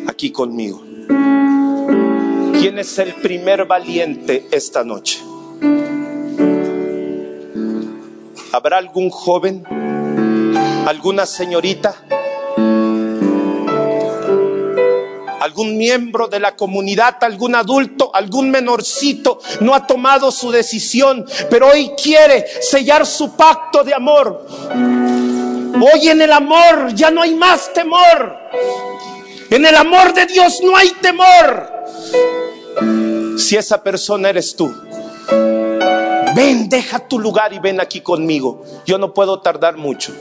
aquí 0.07 0.31
conmigo. 0.31 0.83
¿Quién 2.59 2.77
es 2.77 2.99
el 2.99 3.13
primer 3.15 3.65
valiente 3.65 4.47
esta 4.51 4.83
noche? 4.83 5.19
¿Habrá 8.51 8.77
algún 8.77 9.09
joven? 9.09 9.63
¿Alguna 10.85 11.25
señorita? 11.25 11.95
Algún 15.39 15.77
miembro 15.77 16.27
de 16.27 16.39
la 16.39 16.55
comunidad, 16.55 17.17
algún 17.21 17.55
adulto, 17.55 18.11
algún 18.13 18.49
menorcito 18.51 19.39
no 19.61 19.73
ha 19.73 19.85
tomado 19.87 20.31
su 20.31 20.51
decisión, 20.51 21.25
pero 21.49 21.67
hoy 21.67 21.91
quiere 22.01 22.45
sellar 22.61 23.05
su 23.05 23.35
pacto 23.35 23.83
de 23.83 23.93
amor. 23.93 24.45
Hoy 25.81 26.09
en 26.09 26.21
el 26.21 26.31
amor 26.31 26.93
ya 26.93 27.09
no 27.09 27.21
hay 27.21 27.35
más 27.35 27.71
temor. 27.73 28.37
En 29.49 29.65
el 29.65 29.75
amor 29.75 30.13
de 30.13 30.25
Dios 30.25 30.59
no 30.61 30.75
hay 30.75 30.89
temor. 31.01 31.79
Si 33.37 33.55
esa 33.55 33.81
persona 33.81 34.29
eres 34.29 34.55
tú, 34.55 34.73
ven, 36.35 36.69
deja 36.69 36.99
tu 37.07 37.17
lugar 37.17 37.53
y 37.53 37.59
ven 37.59 37.79
aquí 37.79 38.01
conmigo. 38.01 38.63
Yo 38.85 38.97
no 38.97 39.13
puedo 39.13 39.39
tardar 39.39 39.77
mucho. 39.77 40.13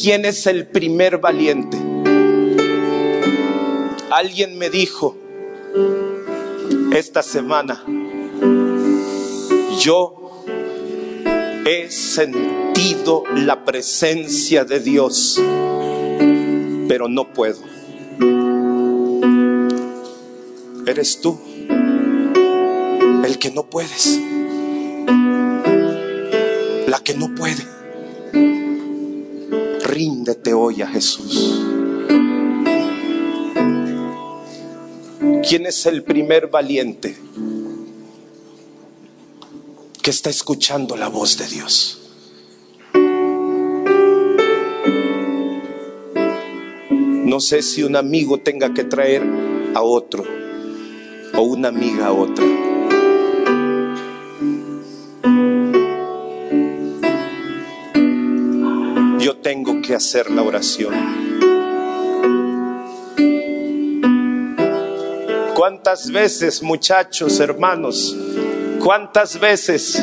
¿Quién 0.00 0.24
es 0.24 0.46
el 0.46 0.68
primer 0.68 1.18
valiente? 1.18 1.76
Alguien 4.10 4.56
me 4.56 4.70
dijo 4.70 5.16
esta 6.94 7.22
semana, 7.22 7.84
yo 9.80 10.44
he 11.66 11.90
sentido 11.90 13.24
la 13.34 13.66
presencia 13.66 14.64
de 14.64 14.80
Dios, 14.80 15.38
pero 16.88 17.08
no 17.08 17.34
puedo. 17.34 17.58
Eres 20.86 21.20
tú 21.20 21.38
el 23.24 23.38
que 23.38 23.50
no 23.50 23.68
puedes, 23.68 24.18
la 26.86 26.98
que 27.04 27.14
no 27.14 27.34
puede. 27.34 27.62
Ríndete 29.84 30.54
hoy 30.54 30.80
a 30.80 30.86
Jesús. 30.86 31.57
¿Quién 35.48 35.66
es 35.66 35.86
el 35.86 36.02
primer 36.02 36.48
valiente 36.48 37.16
que 40.02 40.10
está 40.10 40.30
escuchando 40.30 40.96
la 40.96 41.08
voz 41.08 41.38
de 41.38 41.46
Dios? 41.48 41.98
No 47.24 47.40
sé 47.40 47.62
si 47.62 47.82
un 47.82 47.94
amigo 47.94 48.38
tenga 48.38 48.72
que 48.72 48.84
traer 48.84 49.22
a 49.74 49.82
otro 49.82 50.24
o 51.34 51.42
una 51.42 51.68
amiga 51.68 52.06
a 52.06 52.12
otra. 52.12 52.44
Yo 59.20 59.36
tengo 59.38 59.82
que 59.82 59.94
hacer 59.94 60.30
la 60.30 60.42
oración. 60.42 61.27
¿Cuántas 65.68 66.10
veces, 66.10 66.62
muchachos, 66.62 67.40
hermanos, 67.40 68.16
cuántas 68.82 69.38
veces 69.38 70.02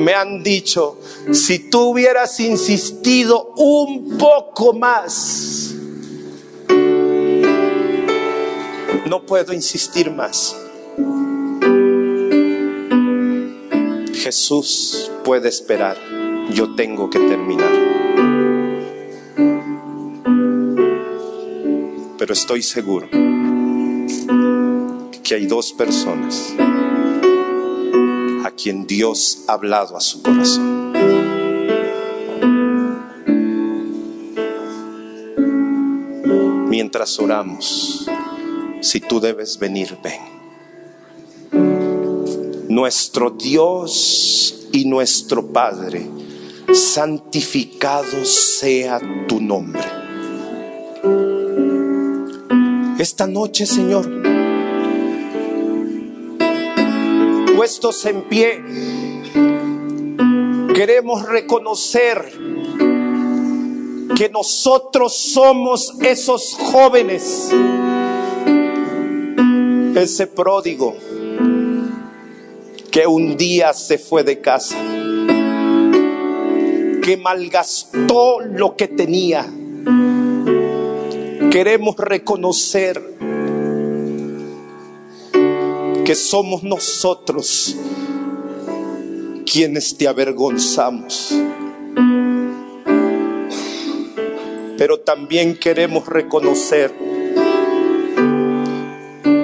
me 0.00 0.14
han 0.14 0.42
dicho, 0.42 0.98
si 1.30 1.70
tú 1.70 1.90
hubieras 1.90 2.40
insistido 2.40 3.52
un 3.56 4.18
poco 4.18 4.72
más, 4.72 5.76
no 9.06 9.24
puedo 9.24 9.52
insistir 9.52 10.10
más. 10.10 10.56
Jesús 14.12 15.12
puede 15.22 15.48
esperar, 15.48 15.96
yo 16.50 16.74
tengo 16.74 17.08
que 17.08 17.20
terminar. 17.20 17.70
Pero 22.18 22.32
estoy 22.32 22.62
seguro 22.62 23.25
que 25.26 25.34
hay 25.34 25.46
dos 25.46 25.72
personas 25.72 26.54
a 28.44 28.50
quien 28.52 28.86
Dios 28.86 29.42
ha 29.48 29.54
hablado 29.54 29.96
a 29.96 30.00
su 30.00 30.22
corazón. 30.22 30.92
Mientras 36.68 37.18
oramos, 37.18 38.06
si 38.80 39.00
tú 39.00 39.18
debes 39.18 39.58
venir, 39.58 39.98
ven. 40.00 40.20
Nuestro 42.68 43.30
Dios 43.30 44.68
y 44.70 44.84
nuestro 44.84 45.44
Padre, 45.52 46.06
santificado 46.72 48.24
sea 48.24 49.00
tu 49.26 49.40
nombre. 49.40 49.82
Esta 52.98 53.26
noche, 53.26 53.66
Señor, 53.66 54.15
en 58.04 58.22
pie, 58.22 58.62
queremos 60.72 61.26
reconocer 61.26 62.32
que 64.16 64.28
nosotros 64.28 65.16
somos 65.16 65.96
esos 66.00 66.54
jóvenes, 66.54 67.50
ese 69.96 70.28
pródigo 70.28 70.94
que 72.92 73.04
un 73.04 73.36
día 73.36 73.72
se 73.72 73.98
fue 73.98 74.22
de 74.22 74.40
casa, 74.40 74.76
que 77.02 77.18
malgastó 77.20 78.38
lo 78.38 78.76
que 78.76 78.86
tenía. 78.86 79.44
Queremos 81.50 81.96
reconocer 81.96 83.15
que 86.06 86.14
somos 86.14 86.62
nosotros 86.62 87.74
quienes 89.44 89.98
te 89.98 90.06
avergonzamos. 90.06 91.34
Pero 94.78 95.00
también 95.00 95.58
queremos 95.58 96.06
reconocer 96.06 96.94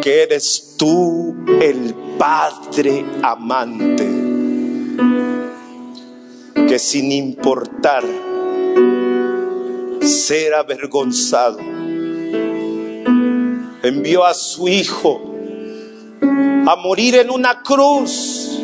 que 0.01 0.23
eres 0.23 0.77
tú 0.79 1.35
el 1.61 1.97
Padre 2.17 3.05
amante, 3.25 4.09
que 6.69 6.79
sin 6.79 7.11
importar 7.11 8.05
ser 10.01 10.55
avergonzado, 10.55 11.59
envió 13.83 14.25
a 14.25 14.33
su 14.33 14.69
Hijo 14.69 15.32
a 16.67 16.77
morir 16.77 17.17
en 17.17 17.31
una 17.31 17.63
cruz 17.63 18.61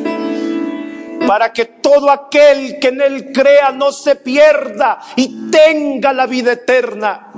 para 1.26 1.52
que 1.52 1.66
todo 1.66 2.10
aquel 2.10 2.78
que 2.78 2.88
en 2.88 3.00
él 3.02 3.32
crea 3.32 3.70
no 3.72 3.92
se 3.92 4.16
pierda 4.16 4.98
y 5.16 5.50
tenga 5.50 6.12
la 6.12 6.26
vida 6.26 6.52
eterna. 6.52 7.32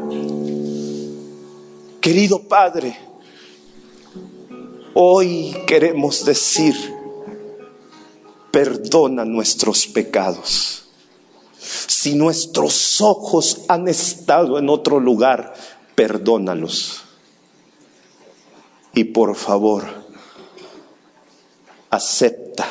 Querido 2.00 2.42
Padre, 2.42 2.96
hoy 4.94 5.56
queremos 5.66 6.24
decir, 6.24 6.74
perdona 8.50 9.24
nuestros 9.24 9.86
pecados. 9.86 10.84
Si 11.58 12.14
nuestros 12.14 13.00
ojos 13.00 13.62
han 13.68 13.88
estado 13.88 14.58
en 14.58 14.68
otro 14.68 15.00
lugar, 15.00 15.52
perdónalos. 15.94 17.02
Y 18.94 19.04
por 19.04 19.36
favor, 19.36 19.99
acepta, 21.90 22.66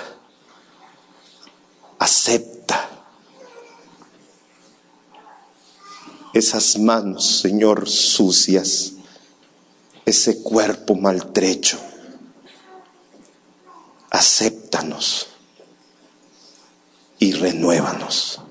acepta 2.00 2.90
esas 6.34 6.78
manos, 6.80 7.40
Señor, 7.42 7.90
sucias, 7.90 8.94
ese 10.06 10.42
cuerpo 10.42 10.96
maltrecho. 10.96 11.78
Acéptanos 14.10 15.28
y 17.20 17.34
renuévanos. 17.34 18.42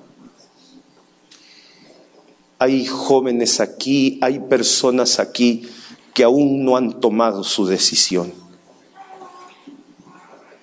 Hay 2.59 2.85
jóvenes 2.85 3.59
aquí, 3.59 4.19
hay 4.21 4.39
personas 4.39 5.19
aquí 5.19 5.67
que 6.13 6.23
aún 6.23 6.63
no 6.63 6.77
han 6.77 6.99
tomado 6.99 7.43
su 7.43 7.65
decisión. 7.65 8.38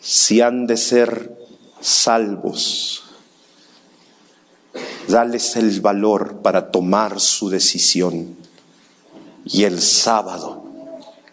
Si 0.08 0.40
han 0.40 0.68
de 0.68 0.76
ser 0.76 1.36
salvos, 1.80 3.02
dales 5.08 5.56
el 5.56 5.80
valor 5.80 6.42
para 6.42 6.70
tomar 6.70 7.18
su 7.18 7.48
decisión 7.48 8.36
y 9.44 9.64
el 9.64 9.82
sábado 9.82 10.64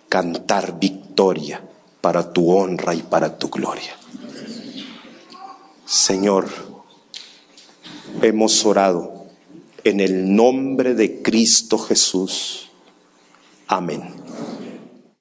cantar 0.10 0.80
victoria 0.80 1.64
para 2.02 2.34
tu 2.34 2.52
honra 2.52 2.96
y 2.96 3.04
para 3.04 3.38
tu 3.38 3.50
gloria. 3.50 3.96
Señor, 5.86 6.50
hemos 8.24 8.66
orado 8.66 9.28
en 9.84 10.00
el 10.00 10.36
nombre 10.36 10.96
de 10.96 11.22
Cristo 11.22 11.78
Jesús. 11.78 12.72
Amén. 13.68 14.23